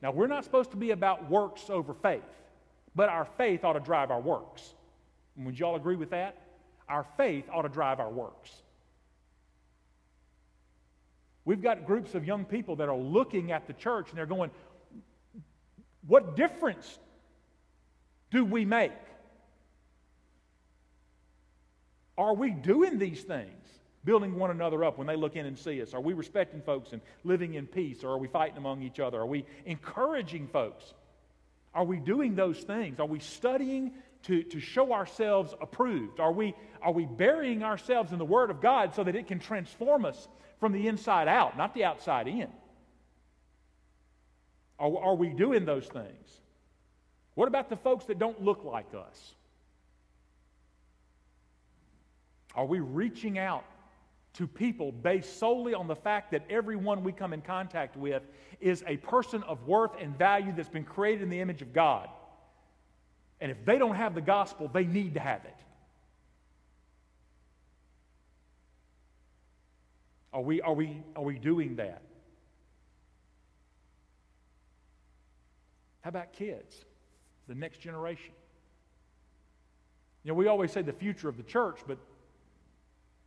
Now, 0.00 0.12
we're 0.12 0.28
not 0.28 0.44
supposed 0.44 0.70
to 0.70 0.76
be 0.76 0.92
about 0.92 1.28
works 1.28 1.70
over 1.70 1.92
faith, 1.92 2.22
but 2.94 3.08
our 3.08 3.26
faith 3.36 3.64
ought 3.64 3.72
to 3.72 3.80
drive 3.80 4.10
our 4.10 4.20
works. 4.20 4.74
And 5.36 5.44
would 5.46 5.58
you 5.58 5.66
all 5.66 5.76
agree 5.76 5.96
with 5.96 6.10
that? 6.10 6.36
Our 6.88 7.04
faith 7.16 7.44
ought 7.52 7.62
to 7.62 7.68
drive 7.68 8.00
our 8.00 8.10
works. 8.10 8.50
We've 11.48 11.62
got 11.62 11.86
groups 11.86 12.14
of 12.14 12.26
young 12.26 12.44
people 12.44 12.76
that 12.76 12.90
are 12.90 12.96
looking 12.98 13.52
at 13.52 13.66
the 13.66 13.72
church 13.72 14.10
and 14.10 14.18
they're 14.18 14.26
going, 14.26 14.50
What 16.06 16.36
difference 16.36 16.98
do 18.30 18.44
we 18.44 18.66
make? 18.66 18.92
Are 22.18 22.34
we 22.34 22.50
doing 22.50 22.98
these 22.98 23.22
things? 23.22 23.64
Building 24.04 24.34
one 24.34 24.50
another 24.50 24.84
up 24.84 24.98
when 24.98 25.06
they 25.06 25.16
look 25.16 25.36
in 25.36 25.46
and 25.46 25.58
see 25.58 25.80
us? 25.80 25.94
Are 25.94 26.02
we 26.02 26.12
respecting 26.12 26.60
folks 26.60 26.92
and 26.92 27.00
living 27.24 27.54
in 27.54 27.66
peace? 27.66 28.04
Or 28.04 28.10
are 28.10 28.18
we 28.18 28.28
fighting 28.28 28.58
among 28.58 28.82
each 28.82 29.00
other? 29.00 29.18
Are 29.18 29.26
we 29.26 29.46
encouraging 29.64 30.48
folks? 30.48 30.92
Are 31.72 31.84
we 31.84 31.96
doing 31.96 32.34
those 32.34 32.58
things? 32.58 33.00
Are 33.00 33.06
we 33.06 33.20
studying 33.20 33.94
to, 34.24 34.42
to 34.42 34.60
show 34.60 34.92
ourselves 34.92 35.54
approved? 35.60 36.20
Are 36.20 36.32
we, 36.32 36.54
are 36.82 36.92
we 36.92 37.06
burying 37.06 37.62
ourselves 37.62 38.12
in 38.12 38.18
the 38.18 38.24
Word 38.24 38.50
of 38.50 38.60
God 38.60 38.94
so 38.94 39.04
that 39.04 39.16
it 39.16 39.26
can 39.26 39.38
transform 39.38 40.04
us 40.04 40.28
from 40.60 40.72
the 40.72 40.88
inside 40.88 41.28
out, 41.28 41.56
not 41.56 41.74
the 41.74 41.84
outside 41.84 42.28
in? 42.28 42.48
Are, 44.78 44.96
are 44.98 45.14
we 45.14 45.28
doing 45.28 45.64
those 45.64 45.86
things? 45.86 46.40
What 47.34 47.48
about 47.48 47.68
the 47.68 47.76
folks 47.76 48.06
that 48.06 48.18
don't 48.18 48.42
look 48.42 48.64
like 48.64 48.94
us? 48.94 49.34
Are 52.54 52.66
we 52.66 52.80
reaching 52.80 53.38
out 53.38 53.64
to 54.34 54.46
people 54.46 54.92
based 54.92 55.38
solely 55.38 55.74
on 55.74 55.86
the 55.86 55.96
fact 55.96 56.32
that 56.32 56.44
everyone 56.50 57.04
we 57.04 57.12
come 57.12 57.32
in 57.32 57.40
contact 57.40 57.96
with 57.96 58.22
is 58.60 58.82
a 58.86 58.96
person 58.98 59.42
of 59.44 59.66
worth 59.66 59.92
and 60.00 60.16
value 60.18 60.52
that's 60.56 60.68
been 60.68 60.84
created 60.84 61.22
in 61.22 61.30
the 61.30 61.40
image 61.40 61.62
of 61.62 61.72
God? 61.72 62.08
And 63.40 63.50
if 63.50 63.64
they 63.64 63.78
don't 63.78 63.94
have 63.94 64.14
the 64.14 64.20
gospel, 64.20 64.68
they 64.72 64.84
need 64.84 65.14
to 65.14 65.20
have 65.20 65.44
it. 65.44 65.54
Are 70.32 70.42
we, 70.42 70.60
are 70.60 70.74
we, 70.74 71.02
are 71.16 71.22
we 71.22 71.38
doing 71.38 71.76
that? 71.76 72.02
How 76.02 76.10
about 76.10 76.32
kids, 76.32 76.84
the 77.48 77.54
next 77.54 77.78
generation? 77.78 78.32
You 80.24 80.30
know, 80.30 80.34
we 80.34 80.46
always 80.46 80.72
say 80.72 80.82
the 80.82 80.92
future 80.92 81.28
of 81.28 81.36
the 81.36 81.42
church, 81.42 81.80
but 81.86 81.98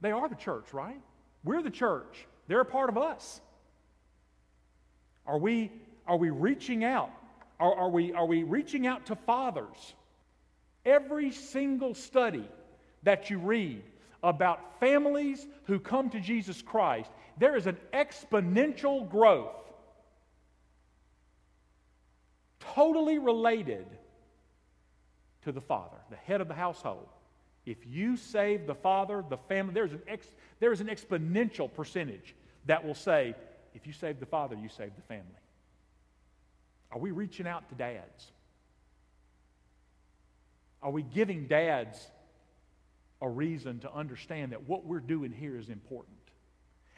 they 0.01 0.11
are 0.11 0.27
the 0.29 0.35
church, 0.35 0.73
right? 0.73 0.99
We're 1.43 1.61
the 1.61 1.71
church. 1.71 2.27
They're 2.47 2.61
a 2.61 2.65
part 2.65 2.89
of 2.89 2.97
us. 2.97 3.41
Are 5.25 5.37
we, 5.37 5.71
are 6.07 6.17
we 6.17 6.29
reaching 6.29 6.83
out? 6.83 7.11
Are, 7.59 7.73
are, 7.73 7.89
we, 7.89 8.13
are 8.13 8.25
we 8.25 8.43
reaching 8.43 8.87
out 8.87 9.05
to 9.07 9.15
fathers? 9.15 9.93
Every 10.85 11.31
single 11.31 11.93
study 11.93 12.47
that 13.03 13.29
you 13.29 13.37
read 13.37 13.83
about 14.23 14.79
families 14.79 15.45
who 15.63 15.79
come 15.79 16.09
to 16.11 16.19
Jesus 16.19 16.61
Christ, 16.61 17.09
there 17.37 17.55
is 17.55 17.67
an 17.67 17.77
exponential 17.93 19.09
growth, 19.09 19.55
totally 22.59 23.19
related 23.19 23.85
to 25.43 25.51
the 25.51 25.61
father, 25.61 25.97
the 26.09 26.15
head 26.15 26.41
of 26.41 26.47
the 26.47 26.53
household. 26.53 27.07
If 27.65 27.77
you 27.85 28.17
save 28.17 28.65
the 28.65 28.75
father, 28.75 29.23
the 29.27 29.37
family, 29.37 29.73
there's 29.73 29.91
an, 29.91 30.01
ex, 30.07 30.25
there 30.59 30.71
is 30.71 30.81
an 30.81 30.87
exponential 30.87 31.71
percentage 31.71 32.35
that 32.65 32.85
will 32.85 32.95
say, 32.95 33.35
if 33.73 33.87
you 33.87 33.93
save 33.93 34.19
the 34.19 34.25
father, 34.25 34.55
you 34.55 34.69
save 34.69 34.95
the 34.95 35.01
family. 35.03 35.25
Are 36.91 36.99
we 36.99 37.11
reaching 37.11 37.47
out 37.47 37.69
to 37.69 37.75
dads? 37.75 38.31
Are 40.81 40.91
we 40.91 41.03
giving 41.03 41.47
dads 41.47 41.97
a 43.21 43.29
reason 43.29 43.79
to 43.79 43.93
understand 43.93 44.51
that 44.51 44.67
what 44.67 44.85
we're 44.85 44.99
doing 44.99 45.31
here 45.31 45.57
is 45.57 45.69
important? 45.69 46.17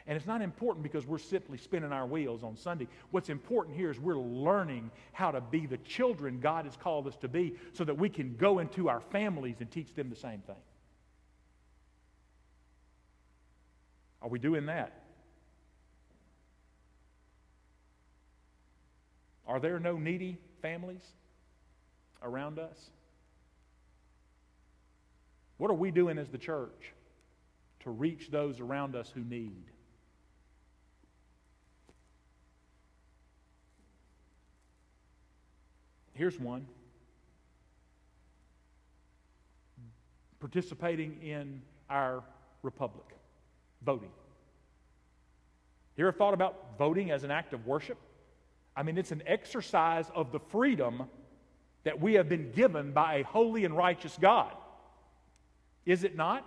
And 0.06 0.16
it's 0.16 0.26
not 0.26 0.42
important 0.42 0.82
because 0.82 1.06
we're 1.06 1.18
simply 1.18 1.56
spinning 1.56 1.92
our 1.92 2.06
wheels 2.06 2.42
on 2.42 2.56
Sunday. 2.56 2.88
What's 3.10 3.30
important 3.30 3.76
here 3.76 3.90
is 3.90 3.98
we're 3.98 4.18
learning 4.18 4.90
how 5.12 5.30
to 5.30 5.40
be 5.40 5.66
the 5.66 5.78
children 5.78 6.40
God 6.40 6.66
has 6.66 6.76
called 6.76 7.06
us 7.06 7.16
to 7.18 7.28
be 7.28 7.54
so 7.72 7.84
that 7.84 7.96
we 7.96 8.10
can 8.10 8.36
go 8.36 8.58
into 8.58 8.88
our 8.90 9.00
families 9.00 9.56
and 9.60 9.70
teach 9.70 9.94
them 9.94 10.10
the 10.10 10.16
same 10.16 10.40
thing. 10.40 10.56
Are 14.20 14.28
we 14.28 14.38
doing 14.38 14.66
that? 14.66 15.04
Are 19.46 19.60
there 19.60 19.78
no 19.78 19.96
needy 19.96 20.38
families 20.60 21.02
around 22.22 22.58
us? 22.58 22.76
What 25.58 25.70
are 25.70 25.74
we 25.74 25.90
doing 25.90 26.18
as 26.18 26.28
the 26.28 26.38
church 26.38 26.92
to 27.80 27.90
reach 27.90 28.30
those 28.30 28.60
around 28.60 28.96
us 28.96 29.10
who 29.14 29.20
need? 29.20 29.64
Here's 36.14 36.38
one 36.38 36.66
participating 40.40 41.22
in 41.22 41.62
our 41.88 42.22
republic, 42.62 43.06
voting. 43.82 44.10
You 45.96 46.06
ever 46.06 46.12
thought 46.12 46.34
about 46.34 46.76
voting 46.76 47.10
as 47.10 47.24
an 47.24 47.30
act 47.30 47.54
of 47.54 47.66
worship? 47.66 47.96
I 48.76 48.82
mean, 48.82 48.98
it's 48.98 49.10
an 49.10 49.22
exercise 49.26 50.10
of 50.14 50.32
the 50.32 50.40
freedom 50.40 51.04
that 51.84 51.98
we 51.98 52.14
have 52.14 52.28
been 52.28 52.52
given 52.52 52.92
by 52.92 53.16
a 53.16 53.24
holy 53.24 53.64
and 53.64 53.74
righteous 53.74 54.18
God. 54.20 54.52
Is 55.86 56.04
it 56.04 56.16
not? 56.16 56.46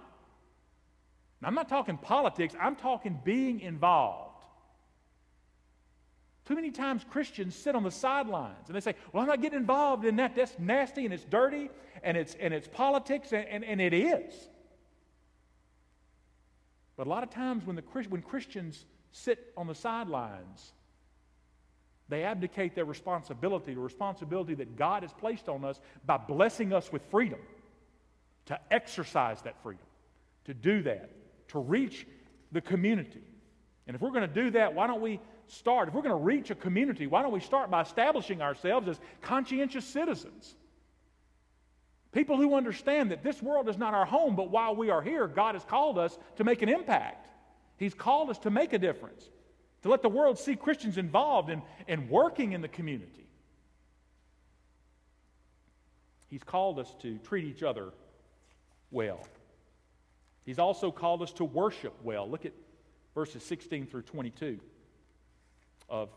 I'm 1.43 1.54
not 1.54 1.69
talking 1.69 1.97
politics, 1.97 2.56
I'm 2.60 2.76
talking 2.76 3.19
being 3.23 3.60
involved. 3.60 4.23
Too 6.45 6.56
many 6.56 6.71
times 6.71 7.06
Christians 7.10 7.56
sit 7.56 7.76
on 7.76 7.84
the 7.84 7.91
sidelines 7.91 8.67
and 8.67 8.76
they 8.76 8.80
say, 8.80 8.95
Well, 9.12 9.21
I'm 9.21 9.28
not 9.28 9.41
getting 9.41 9.60
involved 9.60 10.06
in 10.06 10.15
that. 10.15 10.34
That's 10.34 10.58
nasty 10.58 11.04
and 11.04 11.13
it's 11.13 11.26
dirty 11.26 11.69
and 12.04 12.15
it's, 12.15 12.36
and 12.36 12.54
it's 12.54 12.67
politics, 12.67 13.34
and, 13.34 13.45
and, 13.47 13.65
and 13.65 13.82
it 13.82 13.93
is. 13.93 14.34
But 16.95 17.08
a 17.08 17.10
lot 17.10 17.23
of 17.23 17.30
times 17.30 17.65
when, 17.65 17.76
the, 17.76 17.84
when 18.10 18.21
Christians 18.21 18.86
sit 19.12 19.52
on 19.58 19.67
the 19.67 19.76
sidelines, 19.76 20.71
they 22.08 22.23
abdicate 22.23 22.76
their 22.76 22.86
responsibility, 22.86 23.73
the 23.73 23.82
responsibility 23.82 24.54
that 24.56 24.78
God 24.78 25.04
has 25.04 25.12
placed 25.12 25.50
on 25.50 25.65
us 25.65 25.82
by 26.06 26.17
blessing 26.17 26.71
us 26.71 26.91
with 26.91 27.02
freedom 27.12 27.39
to 28.47 28.60
exercise 28.71 29.41
that 29.43 29.62
freedom, 29.63 29.86
to 30.45 30.53
do 30.53 30.81
that, 30.83 31.12
to 31.49 31.60
reach 31.60 32.05
the 32.51 32.62
community. 32.62 33.23
And 33.86 33.95
if 33.95 34.01
we're 34.01 34.12
going 34.12 34.27
to 34.27 34.43
do 34.43 34.51
that, 34.51 34.73
why 34.73 34.88
don't 34.88 35.01
we 35.01 35.19
start? 35.47 35.88
If 35.88 35.93
we're 35.93 36.01
going 36.01 36.17
to 36.17 36.23
reach 36.23 36.49
a 36.49 36.55
community, 36.55 37.07
why 37.07 37.21
don't 37.21 37.31
we 37.31 37.39
start 37.39 37.69
by 37.69 37.81
establishing 37.81 38.41
ourselves 38.41 38.88
as 38.88 38.99
conscientious 39.21 39.86
citizens? 39.86 40.55
People 42.12 42.38
who 42.38 42.55
understand 42.55 43.12
that 43.12 43.23
this 43.23 43.41
world 43.41 43.69
is 43.69 43.77
not 43.77 43.93
our 43.93 44.05
home, 44.05 44.36
but 44.36 44.49
while 44.49 44.75
we 44.75 44.89
are 44.89 45.01
here, 45.01 45.27
God 45.27 45.55
has 45.55 45.63
called 45.63 45.99
us 45.99 46.17
to 46.38 46.43
make 46.43 46.62
an 46.62 46.69
impact. 46.69 47.27
He's 47.77 47.93
called 47.93 48.29
us 48.29 48.39
to 48.39 48.49
make 48.49 48.73
a 48.73 48.79
difference, 48.79 49.29
to 49.83 49.89
let 49.89 50.01
the 50.01 50.10
world 50.10 50.39
see 50.39 50.55
Christians 50.55 50.97
involved 50.97 51.49
in, 51.49 51.62
in 51.88 52.10
working 52.10 52.53
in 52.53 52.62
the 52.62 52.67
community. 52.67 53.27
He's 56.29 56.43
called 56.43 56.79
us 56.79 56.93
to 57.01 57.17
treat 57.19 57.45
each 57.45 57.63
other 57.63 57.91
well. 58.91 59.26
He's 60.45 60.60
also 60.60 60.91
called 60.91 61.21
us 61.21 61.34
to 61.34 61.43
worship 61.43 61.93
well. 62.04 62.30
Look 62.30 62.45
at 62.45 62.54
verses 63.13 63.43
16 63.43 63.88
through 63.88 64.04
22 64.04 64.60
of 65.89 66.10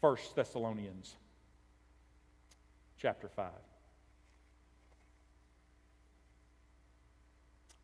1 0.00 0.16
Thessalonians 0.34 1.14
chapter 2.98 3.28
5. 3.28 3.50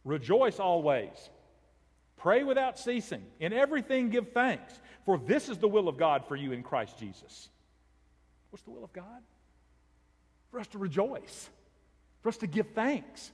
Rejoice 0.05 0.61
always. 0.61 1.31
Pray 2.17 2.45
without 2.45 2.79
ceasing. 2.79 3.25
In 3.41 3.53
everything 3.53 4.11
give 4.11 4.33
thanks, 4.33 4.73
for 5.05 5.19
this 5.19 5.49
is 5.49 5.59
the 5.59 5.69
will 5.69 5.89
of 5.89 5.97
God 5.97 6.25
for 6.27 6.37
you 6.37 6.53
in 6.53 6.63
Christ 6.63 6.99
Jesus. 6.99 7.49
What's 8.51 8.63
the 8.63 8.71
will 8.71 8.85
of 8.85 8.93
God? 8.93 9.23
For 10.51 10.61
us 10.61 10.69
to 10.69 10.79
rejoice, 10.79 11.51
for 12.23 12.29
us 12.29 12.37
to 12.39 12.47
give 12.47 12.69
thanks, 12.75 13.33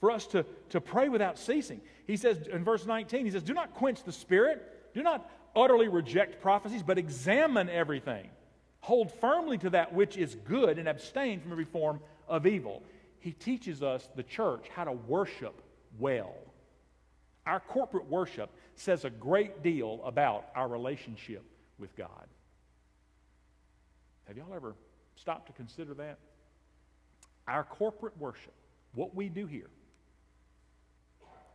for 0.00 0.10
us 0.10 0.26
to, 0.28 0.44
to 0.70 0.80
pray 0.80 1.08
without 1.08 1.38
ceasing. 1.38 1.80
He 2.06 2.16
says 2.16 2.48
in 2.50 2.64
verse 2.64 2.86
19, 2.86 3.24
he 3.24 3.30
says, 3.30 3.42
Do 3.42 3.54
not 3.54 3.74
quench 3.74 4.02
the 4.02 4.12
spirit, 4.12 4.92
do 4.94 5.02
not 5.02 5.30
utterly 5.54 5.88
reject 5.88 6.40
prophecies, 6.40 6.82
but 6.82 6.98
examine 6.98 7.68
everything. 7.68 8.28
Hold 8.80 9.12
firmly 9.20 9.58
to 9.58 9.70
that 9.70 9.92
which 9.92 10.16
is 10.16 10.34
good 10.34 10.78
and 10.78 10.88
abstain 10.88 11.40
from 11.40 11.52
every 11.52 11.66
form 11.66 12.00
of 12.28 12.46
evil. 12.46 12.82
He 13.18 13.32
teaches 13.32 13.82
us, 13.82 14.08
the 14.16 14.22
church, 14.22 14.66
how 14.74 14.84
to 14.84 14.92
worship 14.92 15.60
well. 15.98 16.34
Our 17.46 17.60
corporate 17.60 18.08
worship 18.08 18.50
says 18.76 19.04
a 19.04 19.10
great 19.10 19.62
deal 19.62 20.00
about 20.04 20.48
our 20.54 20.68
relationship 20.68 21.44
with 21.78 21.94
God. 21.96 22.26
Have 24.26 24.36
y'all 24.36 24.54
ever 24.54 24.74
stopped 25.16 25.48
to 25.48 25.52
consider 25.52 25.92
that? 25.94 26.18
Our 27.46 27.64
corporate 27.64 28.16
worship, 28.16 28.54
what 28.94 29.14
we 29.14 29.28
do 29.28 29.46
here, 29.46 29.68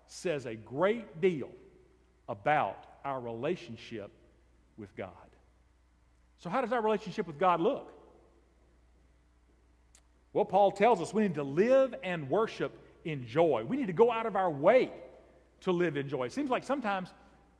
says 0.07 0.45
a 0.45 0.55
great 0.55 1.21
deal 1.21 1.49
about 2.27 2.85
our 3.03 3.19
relationship 3.19 4.11
with 4.77 4.95
God. 4.95 5.09
So, 6.39 6.49
how 6.49 6.61
does 6.61 6.71
our 6.71 6.81
relationship 6.81 7.27
with 7.27 7.39
God 7.39 7.61
look? 7.61 7.91
Well, 10.33 10.45
Paul 10.45 10.71
tells 10.71 11.01
us 11.01 11.13
we 11.13 11.23
need 11.23 11.35
to 11.35 11.43
live 11.43 11.95
and 12.03 12.29
worship 12.29 12.77
in 13.05 13.25
joy. 13.25 13.63
We 13.65 13.77
need 13.77 13.87
to 13.87 13.93
go 13.93 14.11
out 14.11 14.25
of 14.25 14.35
our 14.35 14.51
way 14.51 14.91
to 15.61 15.71
live 15.71 15.95
in 15.95 16.09
joy. 16.09 16.25
It 16.25 16.33
seems 16.33 16.49
like 16.49 16.65
sometimes, 16.65 17.09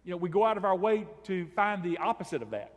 you 0.03 0.11
know, 0.11 0.17
we 0.17 0.29
go 0.29 0.43
out 0.43 0.57
of 0.57 0.65
our 0.65 0.75
way 0.75 1.07
to 1.23 1.47
find 1.55 1.83
the 1.83 1.99
opposite 1.99 2.41
of 2.41 2.51
that. 2.51 2.73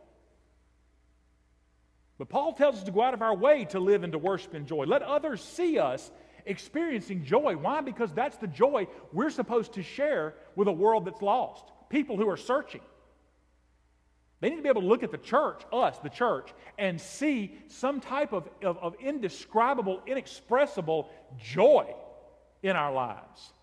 But 2.17 2.29
Paul 2.29 2.53
tells 2.53 2.75
us 2.75 2.83
to 2.83 2.91
go 2.91 3.01
out 3.01 3.13
of 3.13 3.21
our 3.21 3.35
way 3.35 3.65
to 3.65 3.79
live 3.79 4.03
and 4.03 4.13
to 4.13 4.19
worship 4.19 4.53
in 4.53 4.67
joy. 4.67 4.85
Let 4.85 5.01
others 5.01 5.41
see 5.41 5.79
us 5.79 6.11
experiencing 6.49 7.23
joy. 7.23 7.55
Why? 7.55 7.81
Because 7.81 8.11
that's 8.13 8.37
the 8.37 8.47
joy 8.47 8.87
we're 9.13 9.29
supposed 9.29 9.73
to 9.73 9.83
share 9.83 10.33
with 10.55 10.67
a 10.67 10.71
world 10.71 11.05
that's 11.05 11.21
lost, 11.21 11.63
people 11.89 12.17
who 12.17 12.27
are 12.27 12.37
searching. 12.37 12.81
They 14.41 14.49
need 14.49 14.57
to 14.57 14.61
be 14.61 14.69
able 14.69 14.81
to 14.81 14.87
look 14.87 15.03
at 15.03 15.11
the 15.11 15.17
church, 15.17 15.61
us, 15.71 15.97
the 15.99 16.09
church, 16.09 16.53
and 16.77 16.99
see 16.99 17.57
some 17.67 17.99
type 17.99 18.31
of, 18.31 18.47
of, 18.63 18.77
of 18.77 18.95
indescribable, 18.99 20.01
inexpressible 20.07 21.09
joy 21.37 21.93
in 22.63 22.75
our 22.75 22.93
lives. 22.93 23.53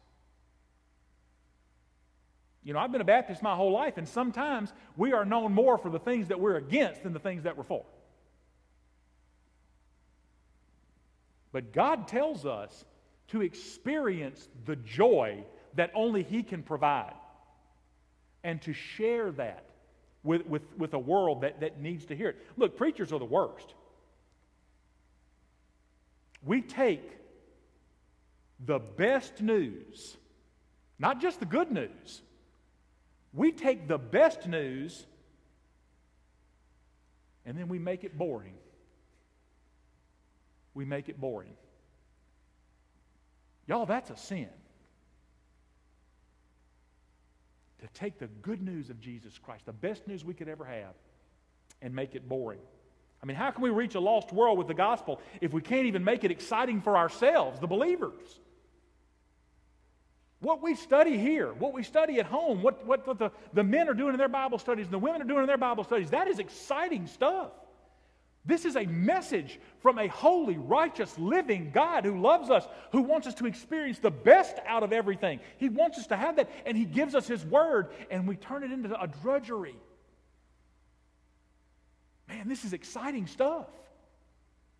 You 2.62 2.72
know, 2.72 2.80
I've 2.80 2.92
been 2.92 3.00
a 3.00 3.04
Baptist 3.04 3.42
my 3.42 3.54
whole 3.54 3.72
life, 3.72 3.96
and 3.96 4.08
sometimes 4.08 4.72
we 4.96 5.12
are 5.12 5.24
known 5.24 5.52
more 5.52 5.78
for 5.78 5.88
the 5.88 6.00
things 6.00 6.28
that 6.28 6.40
we're 6.40 6.56
against 6.56 7.04
than 7.04 7.12
the 7.12 7.20
things 7.20 7.44
that 7.44 7.56
we're 7.56 7.64
for. 7.64 7.84
But 11.56 11.72
God 11.72 12.06
tells 12.06 12.44
us 12.44 12.84
to 13.28 13.40
experience 13.40 14.46
the 14.66 14.76
joy 14.76 15.42
that 15.76 15.90
only 15.94 16.22
He 16.22 16.42
can 16.42 16.62
provide 16.62 17.14
and 18.44 18.60
to 18.60 18.74
share 18.74 19.30
that 19.32 19.64
with, 20.22 20.44
with, 20.46 20.60
with 20.76 20.92
a 20.92 20.98
world 20.98 21.40
that, 21.40 21.60
that 21.60 21.80
needs 21.80 22.04
to 22.04 22.14
hear 22.14 22.28
it. 22.28 22.36
Look, 22.58 22.76
preachers 22.76 23.10
are 23.10 23.18
the 23.18 23.24
worst. 23.24 23.72
We 26.44 26.60
take 26.60 27.10
the 28.66 28.78
best 28.78 29.40
news, 29.40 30.14
not 30.98 31.22
just 31.22 31.40
the 31.40 31.46
good 31.46 31.72
news, 31.72 32.20
we 33.32 33.50
take 33.50 33.88
the 33.88 33.96
best 33.96 34.46
news 34.46 35.06
and 37.46 37.56
then 37.56 37.68
we 37.68 37.78
make 37.78 38.04
it 38.04 38.18
boring 38.18 38.58
we 40.76 40.84
make 40.84 41.08
it 41.08 41.18
boring. 41.18 41.56
Y'all, 43.66 43.86
that's 43.86 44.10
a 44.10 44.16
sin. 44.16 44.48
To 47.80 47.88
take 47.94 48.18
the 48.18 48.26
good 48.26 48.62
news 48.62 48.90
of 48.90 49.00
Jesus 49.00 49.38
Christ, 49.38 49.64
the 49.64 49.72
best 49.72 50.06
news 50.06 50.24
we 50.24 50.34
could 50.34 50.48
ever 50.48 50.64
have, 50.66 50.94
and 51.80 51.94
make 51.94 52.14
it 52.14 52.28
boring. 52.28 52.60
I 53.22 53.26
mean, 53.26 53.36
how 53.36 53.50
can 53.50 53.62
we 53.62 53.70
reach 53.70 53.94
a 53.94 54.00
lost 54.00 54.32
world 54.32 54.58
with 54.58 54.68
the 54.68 54.74
gospel 54.74 55.20
if 55.40 55.52
we 55.52 55.62
can't 55.62 55.86
even 55.86 56.04
make 56.04 56.24
it 56.24 56.30
exciting 56.30 56.82
for 56.82 56.96
ourselves, 56.96 57.58
the 57.58 57.66
believers? 57.66 58.38
What 60.40 60.62
we 60.62 60.74
study 60.74 61.16
here, 61.16 61.54
what 61.54 61.72
we 61.72 61.82
study 61.82 62.20
at 62.20 62.26
home, 62.26 62.62
what, 62.62 62.84
what, 62.86 63.18
the, 63.18 63.30
the 63.54 63.64
men 63.64 63.88
are 63.88 63.94
doing 63.94 64.12
in 64.12 64.18
their 64.18 64.28
Bible 64.28 64.58
studies 64.58 64.84
and 64.84 64.92
the 64.92 64.98
women 64.98 65.22
are 65.22 65.24
doing 65.24 65.40
in 65.40 65.46
their 65.46 65.56
Bible 65.56 65.84
studies, 65.84 66.10
that 66.10 66.28
is 66.28 66.38
exciting 66.38 67.06
stuff. 67.06 67.50
This 68.46 68.64
is 68.64 68.76
a 68.76 68.86
message 68.86 69.58
from 69.80 69.98
a 69.98 70.06
holy, 70.06 70.56
righteous, 70.56 71.18
living 71.18 71.72
God 71.74 72.04
who 72.04 72.20
loves 72.20 72.48
us, 72.48 72.66
who 72.92 73.02
wants 73.02 73.26
us 73.26 73.34
to 73.34 73.46
experience 73.46 73.98
the 73.98 74.10
best 74.10 74.56
out 74.66 74.84
of 74.84 74.92
everything. 74.92 75.40
He 75.58 75.68
wants 75.68 75.98
us 75.98 76.06
to 76.08 76.16
have 76.16 76.36
that, 76.36 76.48
and 76.64 76.76
He 76.76 76.84
gives 76.84 77.16
us 77.16 77.26
His 77.26 77.44
word, 77.44 77.88
and 78.08 78.28
we 78.28 78.36
turn 78.36 78.62
it 78.62 78.70
into 78.70 79.00
a 79.00 79.08
drudgery. 79.08 79.74
Man, 82.28 82.48
this 82.48 82.64
is 82.64 82.72
exciting 82.72 83.26
stuff. 83.26 83.66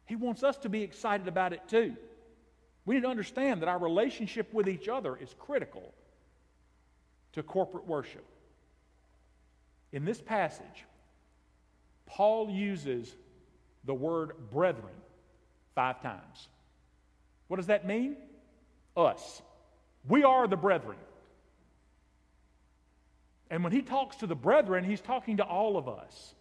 He 0.04 0.14
wants 0.14 0.44
us 0.44 0.56
to 0.58 0.68
be 0.68 0.82
excited 0.82 1.26
about 1.26 1.52
it 1.52 1.62
too. 1.68 1.96
We 2.84 2.94
need 2.94 3.02
to 3.02 3.08
understand 3.08 3.62
that 3.62 3.68
our 3.68 3.78
relationship 3.78 4.54
with 4.54 4.68
each 4.68 4.88
other 4.88 5.16
is 5.16 5.34
critical 5.40 5.92
to 7.32 7.42
corporate 7.42 7.86
worship. 7.86 8.24
In 9.90 10.04
this 10.04 10.20
passage, 10.20 10.84
Paul 12.06 12.48
uses 12.48 13.12
the 13.86 13.94
word 13.94 14.32
brethren 14.52 14.94
five 15.74 16.02
times. 16.02 16.48
What 17.48 17.58
does 17.58 17.66
that 17.66 17.86
mean? 17.86 18.16
Us. 18.96 19.42
We 20.08 20.24
are 20.24 20.46
the 20.46 20.56
brethren. 20.56 20.96
And 23.50 23.62
when 23.62 23.72
he 23.72 23.82
talks 23.82 24.16
to 24.16 24.26
the 24.26 24.34
brethren, 24.34 24.84
he's 24.84 25.00
talking 25.00 25.36
to 25.36 25.44
all 25.44 25.76
of 25.76 25.88
us. 25.88 26.34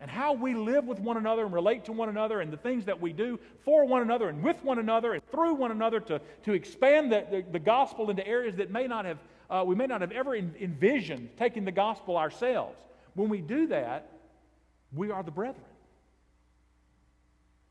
And 0.00 0.10
how 0.10 0.34
we 0.34 0.54
live 0.54 0.84
with 0.84 0.98
one 0.98 1.16
another 1.16 1.44
and 1.44 1.54
relate 1.54 1.86
to 1.86 1.92
one 1.92 2.08
another 2.08 2.40
and 2.40 2.52
the 2.52 2.58
things 2.58 2.84
that 2.84 3.00
we 3.00 3.12
do 3.12 3.38
for 3.64 3.86
one 3.86 4.02
another 4.02 4.28
and 4.28 4.42
with 4.42 4.62
one 4.62 4.78
another 4.78 5.14
and 5.14 5.22
through 5.30 5.54
one 5.54 5.70
another 5.70 6.00
to, 6.00 6.20
to 6.44 6.52
expand 6.52 7.12
the, 7.12 7.24
the, 7.30 7.44
the 7.52 7.58
gospel 7.58 8.10
into 8.10 8.26
areas 8.26 8.56
that 8.56 8.70
may 8.70 8.86
not 8.86 9.06
have, 9.06 9.18
uh, 9.48 9.64
we 9.64 9.74
may 9.74 9.86
not 9.86 10.02
have 10.02 10.12
ever 10.12 10.36
envisioned 10.36 11.30
taking 11.38 11.64
the 11.64 11.72
gospel 11.72 12.18
ourselves. 12.18 12.76
When 13.14 13.30
we 13.30 13.40
do 13.40 13.68
that, 13.68 14.10
we 14.92 15.10
are 15.10 15.22
the 15.22 15.30
brethren. 15.30 15.64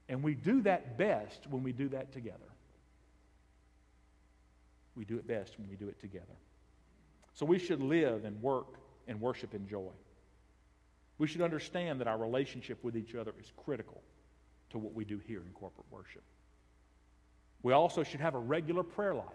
And 0.08 0.22
we 0.22 0.36
do 0.36 0.62
that 0.62 0.98
best 0.98 1.48
when 1.50 1.63
we 1.63 1.72
do 1.72 1.89
that 1.89 2.12
together. 2.12 2.38
We 4.96 5.06
do 5.06 5.18
it 5.18 5.28
best 5.28 5.58
when 5.58 5.68
we 5.70 5.76
do 5.76 5.88
it 5.88 6.00
together. 6.00 6.26
So 7.34 7.46
we 7.46 7.60
should 7.60 7.82
live 7.82 8.24
and 8.24 8.41
work 8.41 8.78
and 9.08 9.20
worship 9.20 9.54
in 9.54 9.68
joy. 9.68 9.91
We 11.18 11.28
should 11.28 11.41
understand 11.41 12.00
that 12.02 12.08
our 12.08 12.18
relationship 12.18 12.84
with 12.84 12.96
each 12.96 13.15
other 13.15 13.34
is 13.39 13.52
critical 13.58 14.02
to 14.72 14.78
what 14.78 14.94
we 14.94 15.06
do 15.06 15.20
here 15.28 15.41
in 15.41 15.52
corporate 15.54 15.88
worship. 15.89 16.24
We 17.63 17.74
also 17.74 18.04
should 18.04 18.20
have 18.20 18.36
a 18.36 18.39
regular 18.39 18.84
prayer 18.84 19.15
life. 19.15 19.26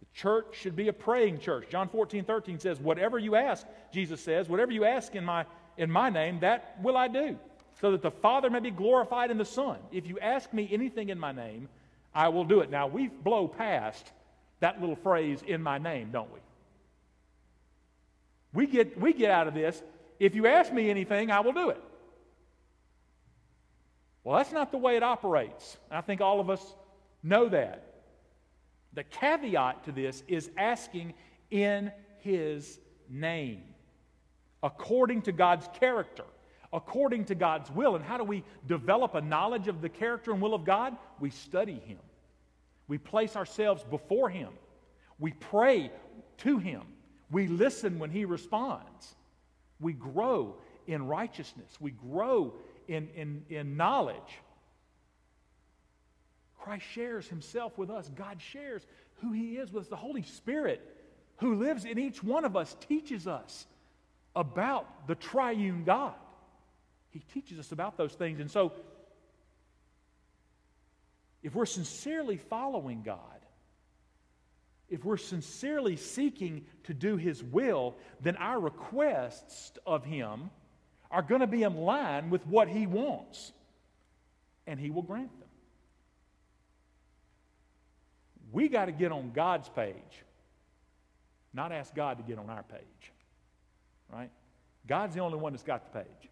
The 0.00 0.06
church 0.14 0.56
should 0.60 0.76
be 0.76 0.88
a 0.88 0.92
praying 0.92 1.40
church. 1.40 1.68
John 1.70 1.88
14, 1.88 2.24
13 2.24 2.60
says, 2.60 2.78
Whatever 2.78 3.18
you 3.18 3.34
ask, 3.34 3.66
Jesus 3.92 4.20
says, 4.20 4.48
whatever 4.48 4.72
you 4.72 4.84
ask 4.84 5.14
in 5.14 5.24
my, 5.24 5.44
in 5.76 5.90
my 5.90 6.10
name, 6.10 6.40
that 6.40 6.76
will 6.82 6.96
I 6.96 7.08
do 7.08 7.38
so 7.80 7.92
that 7.92 8.02
the 8.02 8.10
Father 8.10 8.48
may 8.48 8.60
be 8.60 8.70
glorified 8.70 9.30
in 9.30 9.38
the 9.38 9.44
Son. 9.44 9.78
If 9.92 10.06
you 10.06 10.18
ask 10.18 10.52
me 10.52 10.68
anything 10.72 11.10
in 11.10 11.18
my 11.18 11.32
name, 11.32 11.68
I 12.14 12.28
will 12.28 12.44
do 12.44 12.60
it. 12.60 12.70
Now, 12.70 12.86
we 12.86 13.08
blow 13.08 13.46
past 13.46 14.12
that 14.60 14.80
little 14.80 14.96
phrase, 14.96 15.42
in 15.46 15.62
my 15.62 15.76
name, 15.78 16.10
don't 16.10 16.32
we? 16.32 16.40
We 18.54 18.66
get, 18.66 18.98
we 18.98 19.12
get 19.12 19.30
out 19.30 19.46
of 19.48 19.54
this, 19.54 19.82
if 20.18 20.34
you 20.34 20.46
ask 20.46 20.72
me 20.72 20.88
anything, 20.88 21.30
I 21.30 21.40
will 21.40 21.52
do 21.52 21.68
it. 21.68 21.82
Well, 24.24 24.38
that's 24.38 24.52
not 24.52 24.72
the 24.72 24.78
way 24.78 24.96
it 24.96 25.02
operates. 25.02 25.76
I 25.90 26.00
think 26.00 26.22
all 26.22 26.40
of 26.40 26.48
us 26.48 26.74
know 27.22 27.48
that. 27.50 27.82
The 28.94 29.04
caveat 29.04 29.84
to 29.84 29.92
this 29.92 30.22
is 30.26 30.50
asking 30.56 31.12
in 31.50 31.92
His 32.20 32.78
name, 33.10 33.62
according 34.62 35.22
to 35.22 35.32
God's 35.32 35.68
character 35.78 36.24
according 36.76 37.24
to 37.24 37.34
God's 37.34 37.70
will. 37.70 37.96
And 37.96 38.04
how 38.04 38.18
do 38.18 38.24
we 38.24 38.44
develop 38.68 39.14
a 39.14 39.20
knowledge 39.20 39.66
of 39.66 39.80
the 39.80 39.88
character 39.88 40.30
and 40.30 40.40
will 40.40 40.54
of 40.54 40.64
God? 40.64 40.94
We 41.18 41.30
study 41.30 41.80
Him. 41.86 41.98
We 42.86 42.98
place 42.98 43.34
ourselves 43.34 43.82
before 43.82 44.28
Him. 44.28 44.50
We 45.18 45.32
pray 45.32 45.90
to 46.38 46.58
Him. 46.58 46.82
We 47.30 47.48
listen 47.48 47.98
when 47.98 48.10
He 48.10 48.26
responds. 48.26 49.16
We 49.80 49.94
grow 49.94 50.56
in 50.86 51.06
righteousness. 51.06 51.72
We 51.80 51.92
grow 51.92 52.52
in, 52.86 53.08
in, 53.16 53.44
in 53.48 53.76
knowledge. 53.76 54.40
Christ 56.58 56.84
shares 56.92 57.26
Himself 57.26 57.76
with 57.78 57.90
us. 57.90 58.10
God 58.14 58.40
shares 58.40 58.86
who 59.22 59.32
He 59.32 59.56
is 59.56 59.72
with 59.72 59.84
us. 59.84 59.88
The 59.88 59.96
Holy 59.96 60.22
Spirit, 60.22 60.82
who 61.38 61.54
lives 61.54 61.86
in 61.86 61.98
each 61.98 62.22
one 62.22 62.44
of 62.44 62.54
us, 62.54 62.76
teaches 62.86 63.26
us 63.26 63.66
about 64.34 65.08
the 65.08 65.14
triune 65.14 65.82
God. 65.84 66.14
He 67.16 67.40
teaches 67.40 67.58
us 67.58 67.72
about 67.72 67.96
those 67.96 68.12
things. 68.12 68.40
And 68.40 68.50
so, 68.50 68.72
if 71.42 71.54
we're 71.54 71.64
sincerely 71.64 72.36
following 72.36 73.02
God, 73.02 73.18
if 74.90 75.02
we're 75.02 75.16
sincerely 75.16 75.96
seeking 75.96 76.66
to 76.84 76.92
do 76.92 77.16
His 77.16 77.42
will, 77.42 77.96
then 78.20 78.36
our 78.36 78.60
requests 78.60 79.72
of 79.86 80.04
Him 80.04 80.50
are 81.10 81.22
going 81.22 81.40
to 81.40 81.46
be 81.46 81.62
in 81.62 81.74
line 81.74 82.28
with 82.28 82.46
what 82.46 82.68
He 82.68 82.86
wants, 82.86 83.50
and 84.66 84.78
He 84.78 84.90
will 84.90 85.00
grant 85.00 85.30
them. 85.40 85.48
We 88.52 88.68
got 88.68 88.86
to 88.86 88.92
get 88.92 89.10
on 89.10 89.32
God's 89.32 89.70
page, 89.70 89.94
not 91.54 91.72
ask 91.72 91.94
God 91.94 92.18
to 92.18 92.24
get 92.24 92.38
on 92.38 92.50
our 92.50 92.64
page. 92.64 93.12
Right? 94.12 94.30
God's 94.86 95.14
the 95.14 95.20
only 95.20 95.38
one 95.38 95.54
that's 95.54 95.62
got 95.62 95.90
the 95.90 96.00
page. 96.00 96.30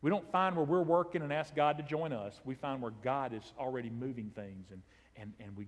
We 0.00 0.10
don't 0.10 0.30
find 0.30 0.54
where 0.56 0.64
we're 0.64 0.82
working 0.82 1.22
and 1.22 1.32
ask 1.32 1.54
God 1.54 1.76
to 1.78 1.82
join 1.82 2.12
us. 2.12 2.40
We 2.44 2.54
find 2.54 2.80
where 2.80 2.92
God 3.02 3.32
is 3.32 3.52
already 3.58 3.90
moving 3.90 4.30
things, 4.34 4.68
and, 4.70 4.82
and, 5.16 5.32
and 5.40 5.56
we 5.56 5.66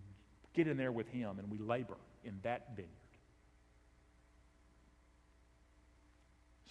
get 0.55 0.69
in 0.69 0.77
there 0.77 0.93
with 0.93 1.09
Him 1.09 1.38
and 1.38 1.51
we 1.51 1.59
labor 1.59 1.97
in 2.25 2.38
that 2.43 2.77
vineyard. 2.77 2.90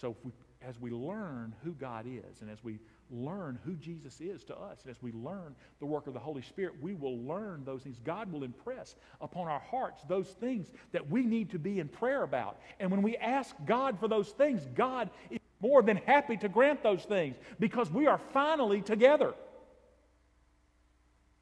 So 0.00 0.16
we, 0.24 0.32
as 0.66 0.80
we 0.80 0.90
learn 0.90 1.54
who 1.62 1.72
God 1.72 2.06
is 2.06 2.40
and 2.40 2.50
as 2.50 2.62
we 2.64 2.78
learn 3.10 3.58
who 3.64 3.74
Jesus 3.74 4.20
is 4.20 4.44
to 4.44 4.56
us, 4.56 4.78
and 4.82 4.90
as 4.90 5.02
we 5.02 5.12
learn 5.12 5.54
the 5.80 5.86
work 5.86 6.06
of 6.06 6.14
the 6.14 6.20
Holy 6.20 6.42
Spirit, 6.42 6.74
we 6.80 6.94
will 6.94 7.18
learn 7.18 7.64
those 7.64 7.82
things. 7.82 7.98
God 8.04 8.30
will 8.32 8.44
impress 8.44 8.94
upon 9.20 9.48
our 9.48 9.60
hearts 9.60 10.02
those 10.08 10.28
things 10.28 10.70
that 10.92 11.10
we 11.10 11.24
need 11.24 11.50
to 11.50 11.58
be 11.58 11.80
in 11.80 11.88
prayer 11.88 12.22
about. 12.22 12.60
And 12.78 12.90
when 12.90 13.02
we 13.02 13.16
ask 13.16 13.54
God 13.66 13.98
for 13.98 14.08
those 14.08 14.30
things, 14.30 14.66
God 14.74 15.10
is 15.30 15.39
more 15.60 15.82
than 15.82 15.96
happy 15.98 16.36
to 16.38 16.48
grant 16.48 16.82
those 16.82 17.02
things 17.04 17.36
because 17.58 17.90
we 17.90 18.06
are 18.06 18.20
finally 18.32 18.80
together. 18.80 19.34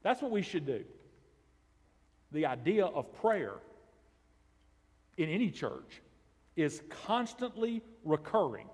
That's 0.02 0.20
what 0.20 0.30
we 0.30 0.42
should 0.42 0.66
do. 0.66 0.84
The 2.32 2.46
idea 2.46 2.84
of 2.86 3.12
prayer 3.20 3.54
in 5.16 5.28
any 5.28 5.50
church 5.50 6.02
is 6.56 6.82
constantly 7.06 7.82
recurring. 8.04 8.66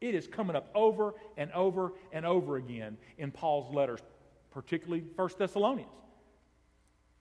It 0.00 0.14
is 0.14 0.26
coming 0.26 0.56
up 0.56 0.70
over 0.74 1.14
and 1.36 1.50
over 1.52 1.92
and 2.12 2.24
over 2.24 2.56
again 2.56 2.96
in 3.18 3.30
Paul's 3.30 3.74
letters, 3.74 4.00
particularly 4.50 5.04
1 5.16 5.30
Thessalonians. 5.38 5.90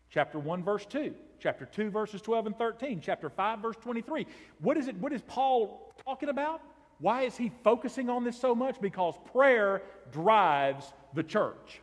Chapter 0.10 0.39
1, 0.39 0.63
verse 0.63 0.86
2. 0.86 1.13
Chapter 1.39 1.65
2, 1.65 1.89
verses 1.89 2.21
12 2.21 2.47
and 2.47 2.58
13. 2.58 3.01
Chapter 3.01 3.30
5, 3.30 3.60
verse 3.60 3.75
23. 3.82 4.28
What 4.60 4.78
is 4.78 4.88
it? 4.88 4.95
What 4.97 5.12
is 5.12 5.21
Paul 5.28 5.93
talking 6.06 6.30
about? 6.30 6.62
Why 6.99 7.23
is 7.23 7.36
he 7.36 7.51
focusing 7.63 8.10
on 8.10 8.23
this 8.23 8.39
so 8.39 8.55
much? 8.55 8.79
Because 8.79 9.15
prayer 9.31 9.81
drives 10.12 10.91
the 11.13 11.23
church. 11.23 11.81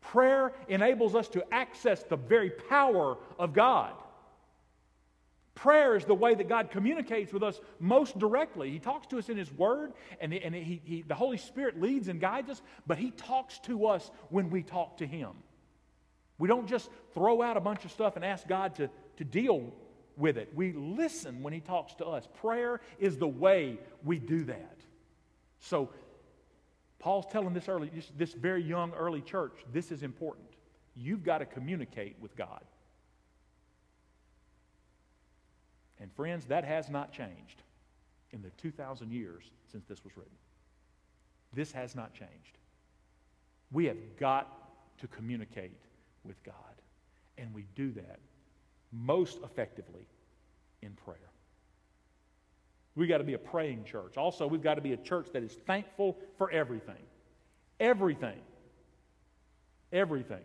Prayer 0.00 0.52
enables 0.68 1.14
us 1.14 1.28
to 1.28 1.44
access 1.52 2.02
the 2.04 2.16
very 2.16 2.50
power 2.50 3.18
of 3.38 3.52
God. 3.52 3.92
Prayer 5.54 5.94
is 5.94 6.04
the 6.04 6.14
way 6.14 6.34
that 6.34 6.48
God 6.48 6.70
communicates 6.70 7.32
with 7.32 7.42
us 7.42 7.60
most 7.78 8.18
directly. 8.18 8.70
He 8.70 8.78
talks 8.78 9.06
to 9.08 9.18
us 9.18 9.28
in 9.28 9.36
His 9.36 9.52
Word, 9.52 9.92
and, 10.20 10.32
and 10.32 10.54
he, 10.54 10.80
he, 10.84 11.02
the 11.02 11.14
Holy 11.14 11.36
Spirit 11.36 11.80
leads 11.80 12.08
and 12.08 12.18
guides 12.18 12.48
us, 12.48 12.62
but 12.86 12.96
He 12.96 13.10
talks 13.10 13.58
to 13.60 13.86
us 13.86 14.10
when 14.30 14.48
we 14.48 14.62
talk 14.62 14.96
to 14.98 15.06
Him. 15.06 15.32
We 16.38 16.48
don't 16.48 16.66
just 16.66 16.88
throw 17.12 17.42
out 17.42 17.58
a 17.58 17.60
bunch 17.60 17.84
of 17.84 17.90
stuff 17.90 18.16
and 18.16 18.24
ask 18.24 18.48
God 18.48 18.76
to, 18.76 18.88
to 19.18 19.24
deal 19.24 19.70
with 20.20 20.36
it. 20.36 20.52
We 20.54 20.72
listen 20.72 21.42
when 21.42 21.52
He 21.52 21.60
talks 21.60 21.94
to 21.94 22.06
us. 22.06 22.28
Prayer 22.40 22.80
is 22.98 23.16
the 23.16 23.26
way 23.26 23.78
we 24.04 24.18
do 24.18 24.44
that. 24.44 24.76
So 25.60 25.90
Paul's 26.98 27.26
telling 27.32 27.54
this 27.54 27.68
early, 27.68 27.90
this 28.16 28.34
very 28.34 28.62
young 28.62 28.92
early 28.92 29.22
church, 29.22 29.54
this 29.72 29.90
is 29.90 30.02
important. 30.02 30.46
You've 30.94 31.24
got 31.24 31.38
to 31.38 31.46
communicate 31.46 32.16
with 32.20 32.36
God. 32.36 32.60
And 35.98 36.12
friends, 36.12 36.44
that 36.46 36.64
has 36.64 36.88
not 36.88 37.12
changed 37.12 37.62
in 38.32 38.42
the 38.42 38.50
2,000 38.50 39.10
years 39.10 39.44
since 39.70 39.84
this 39.86 40.04
was 40.04 40.16
written. 40.16 40.32
This 41.52 41.72
has 41.72 41.94
not 41.94 42.14
changed. 42.14 42.58
We 43.72 43.86
have 43.86 43.98
got 44.18 44.98
to 44.98 45.08
communicate 45.08 45.76
with 46.24 46.42
God. 46.42 46.54
And 47.38 47.52
we 47.54 47.64
do 47.74 47.92
that 47.92 48.18
most 48.92 49.38
effectively 49.44 50.06
in 50.82 50.92
prayer. 50.92 51.16
We've 52.94 53.08
got 53.08 53.18
to 53.18 53.24
be 53.24 53.34
a 53.34 53.38
praying 53.38 53.84
church. 53.84 54.16
Also, 54.16 54.46
we've 54.46 54.62
got 54.62 54.74
to 54.74 54.80
be 54.80 54.92
a 54.92 54.96
church 54.96 55.28
that 55.32 55.42
is 55.42 55.56
thankful 55.66 56.18
for 56.38 56.50
everything. 56.50 57.02
Everything. 57.78 58.38
Everything. 59.92 60.42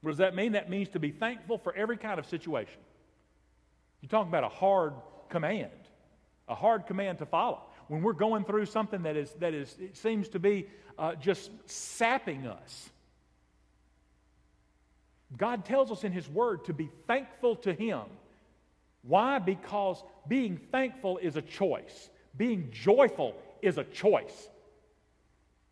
What 0.00 0.12
does 0.12 0.18
that 0.18 0.34
mean? 0.34 0.52
That 0.52 0.70
means 0.70 0.88
to 0.90 0.98
be 0.98 1.10
thankful 1.10 1.58
for 1.58 1.74
every 1.74 1.96
kind 1.96 2.18
of 2.18 2.26
situation. 2.26 2.80
You're 4.00 4.10
talking 4.10 4.28
about 4.28 4.44
a 4.44 4.48
hard 4.48 4.94
command, 5.28 5.70
a 6.48 6.54
hard 6.54 6.86
command 6.86 7.18
to 7.18 7.26
follow. 7.26 7.62
When 7.88 8.02
we're 8.02 8.12
going 8.12 8.44
through 8.44 8.66
something 8.66 9.02
that 9.02 9.16
is, 9.16 9.32
that 9.40 9.54
is 9.54 9.74
it 9.80 9.96
seems 9.96 10.28
to 10.30 10.38
be 10.38 10.68
uh, 10.98 11.14
just 11.14 11.50
sapping 11.66 12.46
us, 12.46 12.90
God 15.36 15.64
tells 15.64 15.90
us 15.90 16.04
in 16.04 16.12
His 16.12 16.28
Word 16.28 16.64
to 16.66 16.72
be 16.72 16.90
thankful 17.06 17.56
to 17.56 17.72
Him 17.72 18.02
why? 19.02 19.38
Because 19.38 20.02
being 20.26 20.58
thankful 20.70 21.18
is 21.18 21.36
a 21.36 21.42
choice, 21.42 22.10
being 22.36 22.70
joyful 22.70 23.34
is 23.62 23.78
a 23.78 23.84
choice. 23.84 24.48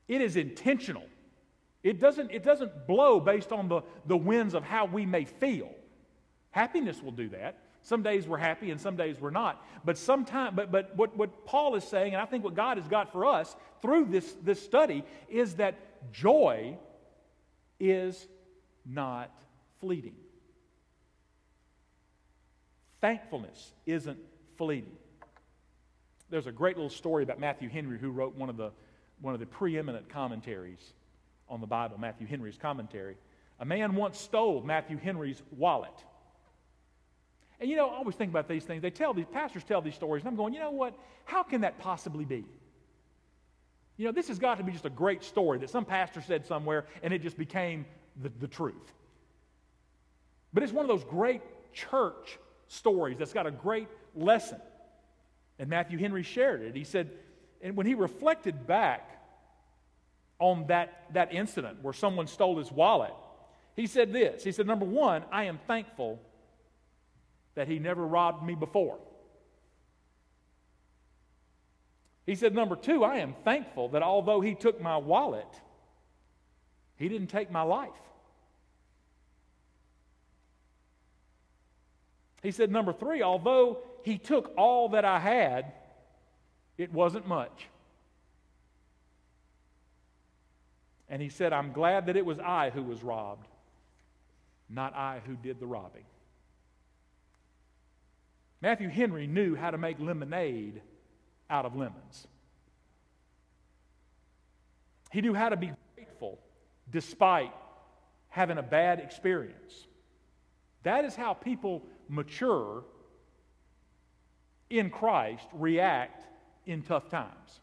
It 0.09 0.21
is 0.21 0.37
intentional. 0.37 1.05
It 1.83 2.01
doesn't, 2.01 2.31
it 2.31 2.43
doesn't 2.43 2.87
blow 2.87 3.21
based 3.21 3.53
on 3.53 3.69
the, 3.69 3.83
the 4.07 4.17
winds 4.17 4.55
of 4.55 4.65
how 4.65 4.87
we 4.87 5.05
may 5.05 5.25
feel. 5.25 5.71
Happiness 6.51 7.03
will 7.03 7.13
do 7.13 7.29
that. 7.31 7.59
Some 7.83 8.03
days 8.03 8.27
we're 8.27 8.39
happy 8.39 8.71
and 8.71 8.81
some 8.81 8.97
days 8.97 9.21
we're 9.21 9.31
not. 9.31 9.65
But 9.85 9.99
sometimes, 9.99 10.57
but, 10.57 10.73
but 10.73 10.97
what, 10.97 11.17
what 11.17 11.45
Paul 11.45 11.77
is 11.77 11.85
saying, 11.85 12.15
and 12.15 12.23
I 12.23 12.25
think 12.25 12.43
what 12.43 12.55
God 12.55 12.79
has 12.79 12.89
got 12.89 13.13
for 13.13 13.27
us 13.27 13.55
through 13.83 14.07
this, 14.07 14.33
this 14.43 14.63
study, 14.63 15.05
is 15.29 15.57
that 15.57 16.13
joy 16.13 16.77
is 17.79 18.27
not 18.85 19.31
fleeting. 19.81 20.15
Thankfulness 23.01 23.73
isn't 23.85 24.19
fleeting. 24.57 24.97
There's 26.31 26.47
a 26.47 26.53
great 26.53 26.77
little 26.77 26.91
story 26.91 27.23
about 27.23 27.39
Matthew 27.39 27.69
Henry, 27.69 27.99
who 27.99 28.11
wrote 28.11 28.35
one 28.35 28.49
of 28.49 28.57
the, 28.57 28.73
one 29.21 29.35
of 29.35 29.41
the 29.41 29.47
preeminent 29.47 30.09
commentaries 30.09 30.81
on 31.49 31.61
the 31.61 31.67
Bible, 31.67 31.99
Matthew 31.99 32.27
Henry's 32.27 32.59
commentary. 32.59 33.17
A 33.61 33.65
man 33.65 33.95
once 33.95 34.19
stole 34.19 34.63
Matthew 34.63 34.99
Henry's 34.99 35.41
wallet. 35.57 35.95
And 37.61 37.71
you 37.71 37.77
know, 37.77 37.89
I 37.89 37.97
always 37.97 38.17
think 38.17 38.31
about 38.31 38.49
these 38.49 38.65
things. 38.65 38.83
They 38.83 38.91
tell 38.91 39.15
these 39.15 39.27
pastors 39.33 39.65
tell 39.65 39.81
these 39.81 39.95
stories, 39.95 40.23
and 40.23 40.29
I'm 40.29 40.37
going, 40.37 40.53
you 40.53 40.61
know 40.61 40.73
what? 40.73 40.99
How 41.25 41.43
can 41.43 41.63
that 41.63 41.79
possibly 41.79 42.25
be? 42.25 42.45
You 43.97 44.05
know, 44.05 44.13
this 44.13 44.29
has 44.29 44.39
got 44.39 44.59
to 44.59 44.65
be 44.65 44.73
just 44.73 44.85
a 44.85 44.91
great 44.91 45.23
story 45.25 45.59
that 45.59 45.71
some 45.71 45.85
pastor 45.85 46.21
said 46.21 46.45
somewhere 46.47 46.85
and 47.03 47.15
it 47.15 47.23
just 47.23 47.39
became 47.39 47.87
the, 48.23 48.31
the 48.41 48.49
truth. 48.49 48.93
But 50.57 50.63
it's 50.63 50.73
one 50.73 50.87
of 50.87 50.89
those 50.89 51.05
great 51.05 51.43
church 51.75 52.39
stories 52.69 53.19
that's 53.19 53.35
got 53.35 53.47
a 53.47 53.51
great 53.51 53.89
lesson. 54.15 54.59
And 55.59 55.69
Matthew 55.69 55.99
Henry 55.99 56.23
shared 56.23 56.63
it. 56.63 56.75
He 56.75 56.85
said, 56.85 57.11
and 57.61 57.77
when 57.77 57.85
he 57.85 57.93
reflected 57.93 58.67
back 58.67 59.21
on 60.39 60.67
that, 60.69 61.13
that 61.13 61.35
incident 61.35 61.83
where 61.83 61.93
someone 61.93 62.27
stole 62.27 62.57
his 62.57 62.73
wallet, 62.73 63.13
he 63.75 63.87
said 63.87 64.15
this. 64.15 64.45
He 64.45 64.51
said, 64.51 64.67
Number 64.67 64.87
one, 64.87 65.25
I 65.31 65.45
am 65.45 65.59
thankful 65.67 66.19
that 67.55 67.69
he 67.69 67.79
never 67.79 68.07
robbed 68.07 68.43
me 68.43 68.55
before. 68.55 68.97
He 72.25 72.35
said, 72.35 72.55
Number 72.55 72.77
two, 72.77 73.05
I 73.05 73.19
am 73.19 73.35
thankful 73.45 73.91
that 73.91 74.03
although 74.03 74.41
he 74.41 74.55
took 74.55 74.81
my 74.81 74.97
wallet, 74.97 75.61
he 76.97 77.11
didn't 77.11 77.29
take 77.29 77.51
my 77.51 77.61
life. 77.61 77.91
He 82.47 82.53
said, 82.53 82.71
number 82.71 82.93
three, 82.93 83.23
although 83.23 83.79
he 84.05 84.19
took 84.19 84.53
all 84.57 84.91
that 84.91 85.05
I 85.05 85.19
had, 85.19 85.73
it 86.79 86.93
wasn't 86.93 87.27
much. 87.27 87.67
And 91.09 91.21
he 91.21 91.29
said, 91.29 91.53
I'm 91.53 91.73
glad 91.73 92.07
that 92.07 92.17
it 92.17 92.25
was 92.25 92.39
I 92.39 92.71
who 92.71 92.85
was 92.85 93.03
robbed, 93.03 93.49
not 94.71 94.95
I 94.95 95.23
who 95.27 95.35
did 95.35 95.59
the 95.59 95.67
robbing. 95.67 96.05
Matthew 98.63 98.91
Henry 98.91 99.27
knew 99.27 99.57
how 99.57 99.73
to 99.73 99.79
make 99.79 99.99
lemonade 99.99 100.83
out 101.51 101.65
of 101.65 101.75
lemons. 101.75 102.29
He 105.11 105.21
knew 105.21 105.35
how 105.35 105.49
to 105.49 105.57
be 105.57 105.73
grateful 105.97 106.39
despite 106.93 107.51
having 108.29 108.57
a 108.57 108.63
bad 108.63 109.01
experience. 109.01 109.89
That 110.85 111.05
is 111.05 111.17
how 111.17 111.35
people 111.35 111.83
mature 112.09 112.85
in 114.71 114.91
Christ 114.91 115.47
react 115.53 116.25
in 116.67 116.83
tough 116.83 117.09
times. 117.09 117.61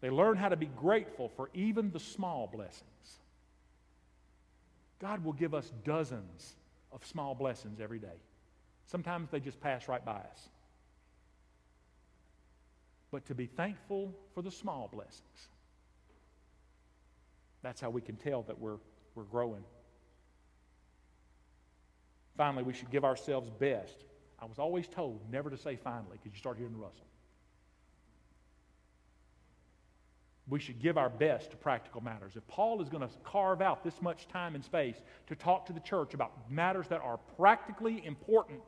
They 0.00 0.10
learn 0.10 0.36
how 0.36 0.48
to 0.48 0.56
be 0.56 0.66
grateful 0.66 1.30
for 1.36 1.48
even 1.54 1.92
the 1.92 2.00
small 2.00 2.48
blessings. 2.52 2.88
God 5.00 5.24
will 5.24 5.32
give 5.32 5.54
us 5.54 5.70
dozens 5.84 6.54
of 6.92 7.06
small 7.06 7.34
blessings 7.34 7.80
every 7.80 7.98
day. 7.98 8.20
Sometimes 8.86 9.30
they 9.30 9.40
just 9.40 9.60
pass 9.60 9.88
right 9.88 10.04
by 10.04 10.12
us. 10.12 10.48
But 13.10 13.26
to 13.26 13.34
be 13.34 13.46
thankful 13.46 14.12
for 14.34 14.42
the 14.42 14.50
small 14.50 14.88
blessings, 14.92 15.48
that's 17.62 17.80
how 17.80 17.90
we 17.90 18.00
can 18.00 18.16
tell 18.16 18.42
that 18.42 18.58
we're, 18.58 18.78
we're 19.14 19.24
growing. 19.24 19.62
Finally, 22.36 22.62
we 22.62 22.72
should 22.72 22.90
give 22.90 23.04
ourselves 23.04 23.50
best. 23.50 24.04
I 24.40 24.46
was 24.46 24.58
always 24.58 24.88
told 24.88 25.20
never 25.30 25.50
to 25.50 25.56
say 25.56 25.76
finally 25.76 26.18
because 26.18 26.32
you 26.32 26.38
start 26.38 26.56
hearing 26.56 26.76
rustle. 26.76 27.06
We 30.48 30.58
should 30.58 30.80
give 30.80 30.98
our 30.98 31.08
best 31.08 31.52
to 31.52 31.56
practical 31.56 32.00
matters. 32.02 32.32
If 32.34 32.46
Paul 32.48 32.82
is 32.82 32.88
going 32.88 33.06
to 33.06 33.14
carve 33.22 33.62
out 33.62 33.84
this 33.84 34.02
much 34.02 34.26
time 34.28 34.54
and 34.54 34.64
space 34.64 34.96
to 35.28 35.36
talk 35.36 35.66
to 35.66 35.72
the 35.72 35.80
church 35.80 36.14
about 36.14 36.50
matters 36.50 36.88
that 36.88 37.00
are 37.00 37.18
practically 37.36 38.04
important, 38.04 38.62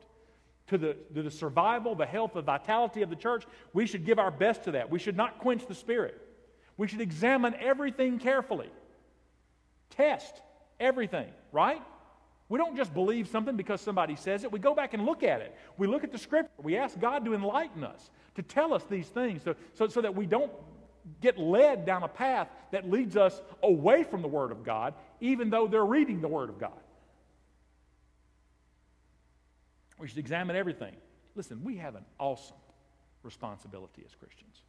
to 0.67 0.77
the, 0.77 0.95
to 1.13 1.21
the 1.21 1.31
survival, 1.31 1.95
the 1.95 2.05
health, 2.05 2.33
the 2.33 2.41
vitality 2.41 3.01
of 3.01 3.09
the 3.09 3.15
church, 3.15 3.45
we 3.73 3.85
should 3.85 4.05
give 4.05 4.17
our 4.17 4.31
best 4.31 4.63
to 4.63 4.71
that. 4.71 4.89
We 4.89 4.99
should 4.99 5.17
not 5.17 5.39
quench 5.39 5.67
the 5.67 5.75
spirit. 5.75 6.19
We 6.77 6.87
should 6.87 7.01
examine 7.01 7.55
everything 7.59 8.19
carefully, 8.19 8.69
test 9.91 10.41
everything, 10.79 11.29
right? 11.51 11.81
We 12.47 12.59
don't 12.59 12.75
just 12.75 12.93
believe 12.93 13.27
something 13.27 13.55
because 13.55 13.81
somebody 13.81 14.15
says 14.15 14.43
it. 14.43 14.51
We 14.51 14.59
go 14.59 14.75
back 14.75 14.93
and 14.93 15.05
look 15.05 15.23
at 15.23 15.41
it. 15.41 15.55
We 15.77 15.87
look 15.87 16.03
at 16.03 16.11
the 16.11 16.17
scripture. 16.17 16.51
We 16.61 16.77
ask 16.77 16.99
God 16.99 17.25
to 17.25 17.33
enlighten 17.33 17.83
us, 17.83 18.11
to 18.35 18.43
tell 18.43 18.73
us 18.73 18.83
these 18.89 19.07
things 19.07 19.41
so, 19.43 19.55
so, 19.73 19.87
so 19.87 20.01
that 20.01 20.15
we 20.15 20.27
don't 20.27 20.51
get 21.21 21.39
led 21.39 21.85
down 21.85 22.03
a 22.03 22.07
path 22.07 22.47
that 22.71 22.89
leads 22.89 23.17
us 23.17 23.41
away 23.63 24.03
from 24.03 24.21
the 24.21 24.27
Word 24.27 24.51
of 24.51 24.63
God, 24.63 24.93
even 25.21 25.49
though 25.49 25.67
they're 25.67 25.85
reading 25.85 26.21
the 26.21 26.27
Word 26.27 26.49
of 26.49 26.59
God. 26.59 26.79
We 29.97 30.07
should 30.07 30.17
examine 30.17 30.55
everything. 30.55 30.95
Listen, 31.35 31.63
we 31.63 31.77
have 31.77 31.95
an 31.95 32.05
awesome 32.19 32.57
responsibility 33.23 34.03
as 34.05 34.13
Christians. 34.13 34.61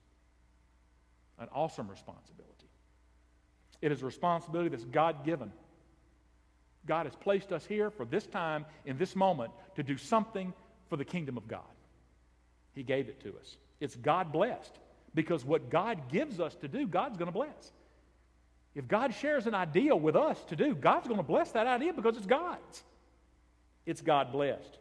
An 1.38 1.48
awesome 1.52 1.88
responsibility. 1.88 2.70
It 3.82 3.92
is 3.92 4.02
a 4.02 4.06
responsibility 4.06 4.70
that's 4.70 4.84
God 4.84 5.24
given. 5.24 5.52
God 6.86 7.06
has 7.06 7.14
placed 7.16 7.52
us 7.52 7.64
here 7.66 7.90
for 7.90 8.04
this 8.04 8.26
time, 8.26 8.64
in 8.84 8.98
this 8.98 9.16
moment, 9.16 9.52
to 9.74 9.82
do 9.82 9.96
something 9.96 10.52
for 10.88 10.96
the 10.96 11.04
kingdom 11.04 11.36
of 11.36 11.48
God. 11.48 11.60
He 12.74 12.82
gave 12.82 13.08
it 13.08 13.20
to 13.20 13.30
us. 13.30 13.56
It's 13.80 13.96
God 13.96 14.32
blessed 14.32 14.72
because 15.14 15.44
what 15.44 15.70
God 15.70 16.10
gives 16.10 16.40
us 16.40 16.54
to 16.56 16.68
do, 16.68 16.86
God's 16.86 17.16
going 17.16 17.26
to 17.26 17.32
bless. 17.32 17.72
If 18.74 18.86
God 18.86 19.14
shares 19.14 19.46
an 19.46 19.54
idea 19.54 19.96
with 19.96 20.16
us 20.16 20.38
to 20.48 20.56
do, 20.56 20.74
God's 20.74 21.08
going 21.08 21.18
to 21.18 21.26
bless 21.26 21.52
that 21.52 21.66
idea 21.66 21.94
because 21.94 22.16
it's 22.16 22.26
God's. 22.26 22.84
It's 23.86 24.02
God 24.02 24.32
blessed. 24.32 24.78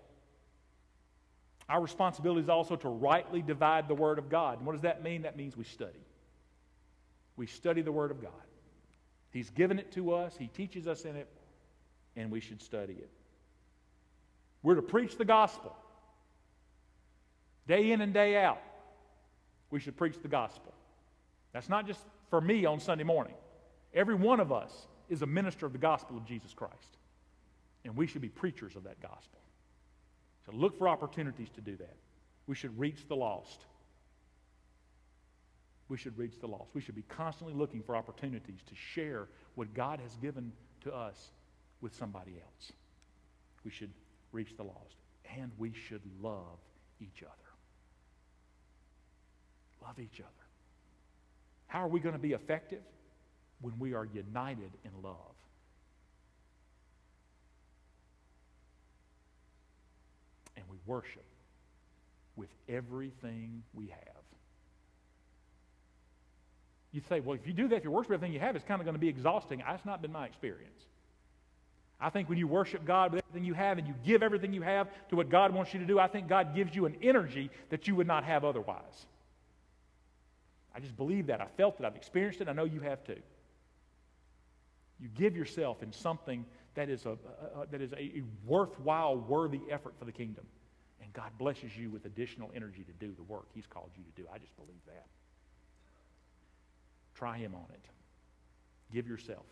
Our 1.70 1.82
responsibility 1.82 2.42
is 2.42 2.50
also 2.50 2.76
to 2.76 2.90
rightly 2.90 3.42
divide 3.42 3.88
the 3.88 3.96
Word 3.96 4.20
of 4.20 4.30
God. 4.30 4.58
And 4.58 4.68
what 4.68 4.74
does 4.74 4.82
that 4.82 5.04
mean? 5.04 5.24
That 5.24 5.38
means 5.38 5.56
we 5.56 5.64
study. 5.64 6.00
We 7.38 7.48
study 7.48 7.82
the 7.82 7.92
Word 7.92 8.12
of 8.12 8.22
God. 8.22 8.32
He's 9.32 9.50
given 9.50 9.80
it 9.80 9.92
to 9.94 10.14
us, 10.14 10.36
He 10.38 10.48
teaches 10.48 10.88
us 10.88 11.06
in 11.06 11.16
it, 11.16 11.28
and 12.16 12.32
we 12.32 12.40
should 12.40 12.62
study 12.62 12.94
it. 12.94 13.10
We're 14.64 14.76
to 14.76 14.82
preach 14.82 15.18
the 15.18 15.26
gospel 15.26 15.76
day 17.68 17.92
in 17.92 18.02
and 18.02 18.14
day 18.14 18.38
out. 18.38 18.62
We 19.72 19.80
should 19.80 19.98
preach 19.98 20.22
the 20.22 20.28
gospel. 20.28 20.74
That's 21.52 21.70
not 21.70 21.88
just 21.88 22.02
for 22.30 22.42
me 22.42 22.66
on 22.66 22.80
Sunday 22.80 23.04
morning. 23.04 23.34
Every 23.94 24.16
one 24.16 24.40
of 24.40 24.52
us 24.52 24.72
is 25.10 25.22
a 25.22 25.26
minister 25.26 25.66
of 25.66 25.72
the 25.72 25.80
gospel 25.80 26.18
of 26.18 26.26
Jesus 26.26 26.54
Christ, 26.54 26.98
and 27.84 27.96
we 27.96 28.08
should 28.08 28.22
be 28.22 28.30
preachers 28.30 28.76
of 28.76 28.84
that 28.84 29.02
gospel. 29.02 29.40
So 30.46 30.52
look 30.52 30.78
for 30.78 30.88
opportunities 30.88 31.50
to 31.56 31.62
do 31.62 31.76
that. 31.78 31.96
We 32.48 32.56
should 32.56 32.78
reach 32.78 33.08
the 33.08 33.16
lost. 33.16 33.62
We 35.88 35.98
should 35.98 36.18
reach 36.18 36.40
the 36.40 36.48
lost. 36.48 36.70
We 36.74 36.82
should 36.82 36.96
be 36.96 37.04
constantly 37.04 37.56
looking 37.56 37.82
for 37.84 37.96
opportunities 37.96 38.60
to 38.68 38.76
share 38.76 39.28
what 39.56 39.74
God 39.74 40.00
has 40.00 40.16
given 40.18 40.52
to 40.82 40.94
us 40.94 41.32
with 41.86 41.96
somebody 41.96 42.32
else. 42.44 42.72
We 43.64 43.70
should 43.70 43.92
reach 44.32 44.58
the 44.58 44.64
lost. 44.64 44.96
And 45.38 45.52
we 45.60 45.72
should 45.88 46.02
love 46.20 46.58
each 47.00 47.22
other. 47.22 47.32
Love 49.84 50.00
each 50.00 50.20
other. 50.20 50.46
How 51.68 51.82
are 51.82 51.88
we 51.88 52.00
going 52.00 52.16
to 52.16 52.20
be 52.20 52.34
effective? 52.34 52.82
When 53.62 53.78
we 53.78 53.94
are 53.94 54.04
united 54.04 54.72
in 54.84 54.92
love. 55.04 55.36
And 60.58 60.66
we 60.72 60.78
worship 60.88 61.26
with 62.36 62.50
everything 62.68 63.62
we 63.76 63.90
have. 63.90 64.24
You 66.92 67.02
say, 67.08 67.20
well, 67.20 67.36
if 67.36 67.46
you 67.46 67.54
do 67.54 67.68
that, 67.68 67.76
if 67.76 67.84
you 67.84 67.92
worship 67.92 68.12
everything 68.12 68.34
you 68.34 68.40
have, 68.40 68.56
it's 68.56 68.66
kind 68.66 68.82
of 68.82 68.86
going 68.86 68.96
to 68.96 69.00
be 69.00 69.08
exhausting. 69.08 69.62
That's 69.68 69.86
not 69.86 70.02
been 70.02 70.12
my 70.12 70.26
experience. 70.26 70.82
I 72.00 72.10
think 72.10 72.28
when 72.28 72.38
you 72.38 72.48
worship 72.48 72.86
God 72.86 73.14
with 73.14 73.24
everything 73.24 73.46
you 73.46 73.54
have 73.54 73.78
and 73.78 73.88
you 73.88 73.94
give 74.06 74.22
everything 74.22 74.54
you 74.54 74.62
have 74.62 74.90
to 75.10 75.16
what 75.16 75.30
God 75.30 75.54
wants 75.54 75.74
you 75.74 75.80
to 75.80 75.86
do, 75.86 75.98
I 75.98 76.08
think 76.08 76.28
God 76.28 76.54
gives 76.54 76.76
you 76.76 76.86
an 76.86 76.98
energy 77.02 77.50
that 77.70 77.88
you 77.88 77.96
would 77.96 78.08
not 78.08 78.26
have 78.26 78.44
otherwise. 78.44 79.06
I 80.76 80.82
just 80.82 80.98
believe 80.98 81.28
that. 81.28 81.40
I 81.40 81.48
felt 81.56 81.80
it. 81.80 81.86
I've 81.86 81.96
experienced 81.96 82.42
it. 82.42 82.50
I 82.50 82.54
know 82.54 82.66
you 82.66 82.82
have 82.82 83.04
too. 83.06 83.22
You 85.00 85.08
give 85.16 85.36
yourself 85.36 85.82
in 85.82 85.94
something 85.94 86.46
that 86.76 86.90
is 86.90 87.06
a, 87.06 87.12
a, 87.12 87.66
that 87.72 87.82
is 87.82 87.94
a 87.94 88.24
worthwhile, 88.46 89.18
worthy 89.18 89.62
effort 89.72 89.94
for 89.98 90.06
the 90.06 90.12
kingdom. 90.12 90.46
And 91.02 91.12
God 91.14 91.32
blesses 91.38 91.76
you 91.78 91.90
with 91.90 92.06
additional 92.06 92.52
energy 92.54 92.84
to 92.84 93.06
do 93.06 93.14
the 93.16 93.24
work 93.24 93.46
He's 93.54 93.68
called 93.68 93.92
you 93.98 94.04
to 94.04 94.22
do. 94.22 94.28
I 94.34 94.38
just 94.38 94.56
believe 94.58 94.82
that. 94.88 95.06
Try 97.16 97.38
Him 97.38 97.56
on 97.56 97.66
it. 97.74 97.86
Give 98.92 99.08
yourself. 99.08 99.46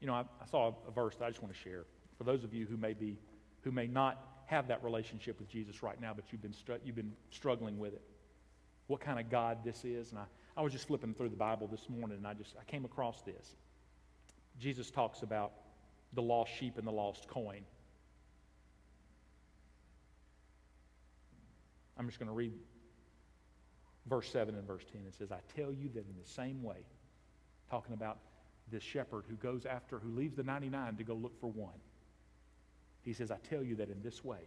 You 0.00 0.06
know, 0.06 0.14
I, 0.14 0.20
I 0.20 0.46
saw 0.50 0.74
a, 0.86 0.90
verse 0.90 1.16
that 1.16 1.24
I 1.24 1.28
just 1.28 1.42
want 1.42 1.54
to 1.54 1.60
share 1.60 1.84
for 2.16 2.24
those 2.24 2.44
of 2.44 2.54
you 2.54 2.66
who 2.66 2.76
may 2.76 2.94
be, 2.94 3.18
who 3.62 3.70
may 3.70 3.86
not 3.86 4.42
have 4.46 4.68
that 4.68 4.82
relationship 4.82 5.38
with 5.38 5.48
Jesus 5.48 5.82
right 5.82 6.00
now, 6.00 6.12
but 6.14 6.24
you've 6.30 6.42
been, 6.42 6.52
str- 6.52 6.74
you've 6.84 6.96
been 6.96 7.12
struggling 7.30 7.78
with 7.78 7.92
it. 7.92 8.02
What 8.86 9.00
kind 9.00 9.20
of 9.20 9.30
God 9.30 9.58
this 9.64 9.84
is. 9.84 10.10
And 10.10 10.18
I, 10.20 10.24
I 10.56 10.62
was 10.62 10.72
just 10.72 10.86
flipping 10.86 11.14
through 11.14 11.28
the 11.28 11.36
Bible 11.36 11.66
this 11.66 11.88
morning 11.88 12.16
and 12.16 12.26
I 12.26 12.34
just 12.34 12.54
I 12.60 12.64
came 12.64 12.84
across 12.84 13.22
this. 13.22 13.54
Jesus 14.58 14.90
talks 14.90 15.22
about 15.22 15.52
the 16.14 16.22
lost 16.22 16.50
sheep 16.58 16.78
and 16.78 16.86
the 16.86 16.92
lost 16.92 17.28
coin. 17.28 17.62
I'm 21.98 22.06
just 22.06 22.18
going 22.18 22.28
to 22.28 22.34
read 22.34 22.52
verse 24.06 24.30
7 24.30 24.54
and 24.54 24.66
verse 24.66 24.84
10. 24.92 25.02
It 25.06 25.14
says, 25.14 25.32
I 25.32 25.38
tell 25.56 25.72
you 25.72 25.88
that 25.94 26.06
in 26.06 26.14
the 26.22 26.28
same 26.28 26.62
way, 26.62 26.76
talking 27.70 27.92
about 27.92 28.18
this 28.70 28.82
shepherd 28.82 29.24
who 29.28 29.36
goes 29.36 29.66
after, 29.66 29.98
who 29.98 30.10
leaves 30.10 30.36
the 30.36 30.42
99 30.42 30.96
to 30.96 31.04
go 31.04 31.14
look 31.14 31.38
for 31.40 31.50
one. 31.50 31.80
He 33.02 33.12
says, 33.12 33.30
I 33.30 33.36
tell 33.48 33.62
you 33.62 33.76
that 33.76 33.90
in 33.90 34.02
this 34.02 34.24
way, 34.24 34.40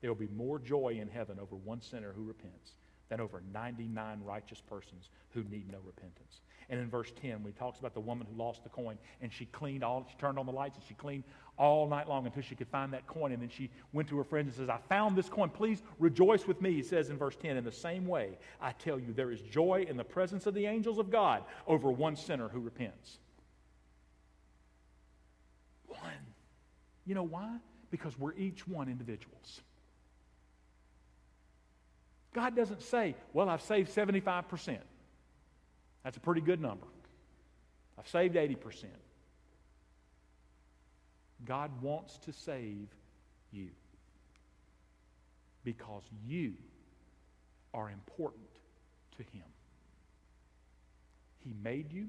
there 0.00 0.10
will 0.10 0.20
be 0.20 0.28
more 0.34 0.58
joy 0.58 0.98
in 1.00 1.08
heaven 1.08 1.38
over 1.40 1.56
one 1.56 1.80
sinner 1.80 2.12
who 2.14 2.24
repents 2.24 2.72
than 3.08 3.20
over 3.20 3.42
99 3.52 4.20
righteous 4.24 4.60
persons 4.60 5.10
who 5.30 5.44
need 5.44 5.70
no 5.70 5.78
repentance. 5.84 6.40
And 6.70 6.80
in 6.80 6.88
verse 6.88 7.12
10, 7.20 7.42
when 7.42 7.52
he 7.52 7.58
talks 7.58 7.78
about 7.78 7.94
the 7.94 8.00
woman 8.00 8.26
who 8.30 8.36
lost 8.36 8.62
the 8.64 8.70
coin, 8.70 8.96
and 9.20 9.32
she 9.32 9.46
cleaned 9.46 9.84
all, 9.84 10.06
she 10.10 10.16
turned 10.16 10.38
on 10.38 10.46
the 10.46 10.52
lights 10.52 10.76
and 10.76 10.86
she 10.86 10.94
cleaned 10.94 11.24
all 11.58 11.86
night 11.86 12.08
long 12.08 12.26
until 12.26 12.42
she 12.42 12.54
could 12.54 12.68
find 12.68 12.92
that 12.92 13.06
coin. 13.06 13.32
And 13.32 13.42
then 13.42 13.50
she 13.50 13.70
went 13.92 14.08
to 14.08 14.16
her 14.16 14.24
friends 14.24 14.46
and 14.46 14.56
says, 14.56 14.68
I 14.68 14.78
found 14.88 15.16
this 15.16 15.28
coin. 15.28 15.50
Please 15.50 15.82
rejoice 15.98 16.46
with 16.46 16.60
me. 16.62 16.72
He 16.72 16.82
says 16.82 17.10
in 17.10 17.18
verse 17.18 17.36
10, 17.36 17.56
in 17.56 17.64
the 17.64 17.72
same 17.72 18.06
way, 18.06 18.38
I 18.60 18.72
tell 18.72 18.98
you, 18.98 19.12
there 19.12 19.30
is 19.30 19.40
joy 19.42 19.86
in 19.88 19.96
the 19.96 20.04
presence 20.04 20.46
of 20.46 20.54
the 20.54 20.66
angels 20.66 20.98
of 20.98 21.10
God 21.10 21.44
over 21.66 21.90
one 21.90 22.16
sinner 22.16 22.48
who 22.48 22.60
repents. 22.60 23.18
One. 25.86 26.00
You 27.06 27.14
know 27.14 27.22
why? 27.22 27.58
Because 27.90 28.18
we're 28.18 28.34
each 28.34 28.66
one 28.66 28.88
individuals. 28.88 29.60
God 32.32 32.56
doesn't 32.56 32.82
say, 32.82 33.14
well, 33.32 33.48
I've 33.48 33.62
saved 33.62 33.94
75%. 33.94 34.78
That's 36.02 36.16
a 36.16 36.20
pretty 36.20 36.40
good 36.40 36.60
number. 36.60 36.86
I've 37.98 38.08
saved 38.08 38.34
80%. 38.34 38.86
God 41.44 41.70
wants 41.82 42.18
to 42.18 42.32
save 42.32 42.88
you 43.52 43.68
because 45.62 46.02
you 46.26 46.54
are 47.72 47.90
important 47.90 48.46
to 49.16 49.22
Him. 49.22 49.44
He 51.44 51.54
made 51.62 51.92
you, 51.92 52.08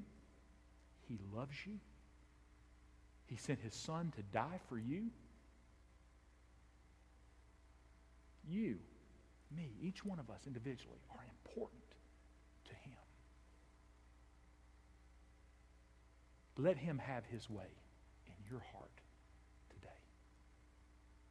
He 1.08 1.18
loves 1.34 1.54
you, 1.66 1.78
He 3.26 3.36
sent 3.36 3.60
His 3.60 3.74
Son 3.74 4.12
to 4.16 4.22
die 4.32 4.60
for 4.68 4.78
you. 4.78 5.10
You, 8.48 8.76
me, 9.54 9.72
each 9.82 10.04
one 10.04 10.18
of 10.18 10.30
us 10.30 10.40
individually 10.46 11.00
are 11.10 11.24
important 11.44 11.82
to 12.66 12.74
Him. 12.74 12.98
Let 16.56 16.76
Him 16.76 16.98
have 16.98 17.24
His 17.26 17.50
way 17.50 17.66
in 18.26 18.34
your 18.48 18.62
heart 18.72 18.90
today. 19.70 19.88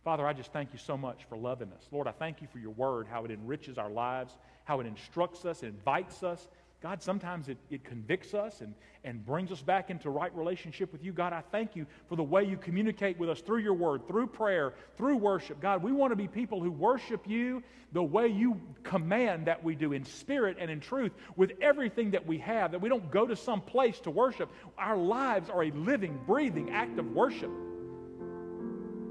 Father, 0.03 0.27
I 0.27 0.33
just 0.33 0.51
thank 0.51 0.73
you 0.73 0.79
so 0.79 0.97
much 0.97 1.23
for 1.29 1.37
loving 1.37 1.71
us. 1.71 1.87
Lord, 1.91 2.07
I 2.07 2.11
thank 2.11 2.41
you 2.41 2.47
for 2.51 2.59
your 2.59 2.71
word, 2.71 3.07
how 3.09 3.23
it 3.23 3.31
enriches 3.31 3.77
our 3.77 3.89
lives, 3.89 4.35
how 4.65 4.81
it 4.81 4.87
instructs 4.87 5.45
us, 5.45 5.63
invites 5.63 6.21
us, 6.21 6.49
God, 6.85 7.01
sometimes 7.01 7.49
it, 7.49 7.57
it 7.71 7.83
convicts 7.83 8.35
us 8.35 8.61
and, 8.61 8.75
and 9.03 9.25
brings 9.25 9.51
us 9.51 9.59
back 9.59 9.89
into 9.89 10.11
right 10.11 10.31
relationship 10.35 10.91
with 10.91 11.03
you. 11.03 11.13
God, 11.13 11.33
I 11.33 11.41
thank 11.51 11.75
you 11.75 11.87
for 12.07 12.15
the 12.15 12.21
way 12.21 12.43
you 12.43 12.57
communicate 12.57 13.17
with 13.17 13.27
us 13.27 13.41
through 13.41 13.61
your 13.61 13.73
word, 13.73 14.07
through 14.07 14.27
prayer, 14.27 14.75
through 14.95 15.17
worship. 15.17 15.59
God, 15.59 15.81
we 15.81 15.91
want 15.91 16.11
to 16.11 16.15
be 16.15 16.27
people 16.27 16.61
who 16.61 16.69
worship 16.69 17.27
you 17.27 17.63
the 17.91 18.03
way 18.03 18.27
you 18.27 18.61
command 18.83 19.47
that 19.47 19.63
we 19.63 19.73
do 19.73 19.93
in 19.93 20.05
spirit 20.05 20.57
and 20.59 20.69
in 20.69 20.79
truth 20.79 21.11
with 21.35 21.53
everything 21.59 22.11
that 22.11 22.23
we 22.23 22.37
have, 22.37 22.71
that 22.71 22.81
we 22.81 22.87
don't 22.87 23.09
go 23.09 23.25
to 23.25 23.35
some 23.35 23.61
place 23.61 23.99
to 24.01 24.11
worship. 24.11 24.51
Our 24.77 24.95
lives 24.95 25.49
are 25.49 25.63
a 25.63 25.71
living, 25.71 26.19
breathing 26.27 26.69
act 26.69 26.99
of 26.99 27.11
worship. 27.13 27.49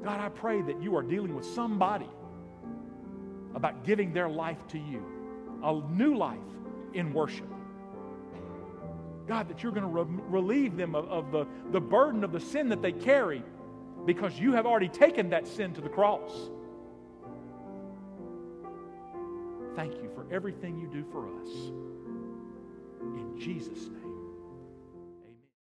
God, 0.04 0.20
I 0.20 0.28
pray 0.28 0.62
that 0.62 0.80
you 0.80 0.96
are 0.96 1.02
dealing 1.02 1.34
with 1.34 1.44
somebody 1.44 2.08
about 3.52 3.82
giving 3.82 4.12
their 4.12 4.28
life 4.28 4.64
to 4.68 4.78
you, 4.78 5.04
a 5.64 5.72
new 5.90 6.16
life 6.16 6.38
in 6.92 7.12
worship. 7.12 7.48
God, 9.26 9.48
that 9.48 9.62
you're 9.62 9.72
going 9.72 9.82
to 9.82 9.88
re- 9.88 10.22
relieve 10.28 10.76
them 10.76 10.94
of, 10.94 11.08
of 11.08 11.32
the, 11.32 11.46
the 11.70 11.80
burden 11.80 12.24
of 12.24 12.32
the 12.32 12.40
sin 12.40 12.68
that 12.68 12.82
they 12.82 12.92
carry 12.92 13.42
because 14.04 14.38
you 14.38 14.52
have 14.52 14.66
already 14.66 14.88
taken 14.88 15.30
that 15.30 15.46
sin 15.46 15.72
to 15.74 15.80
the 15.80 15.88
cross. 15.88 16.30
Thank 19.74 19.94
you 19.94 20.10
for 20.14 20.26
everything 20.30 20.78
you 20.78 20.86
do 20.86 21.04
for 21.10 21.26
us. 21.40 21.48
In 23.00 23.34
Jesus' 23.38 23.88
name. 23.88 24.03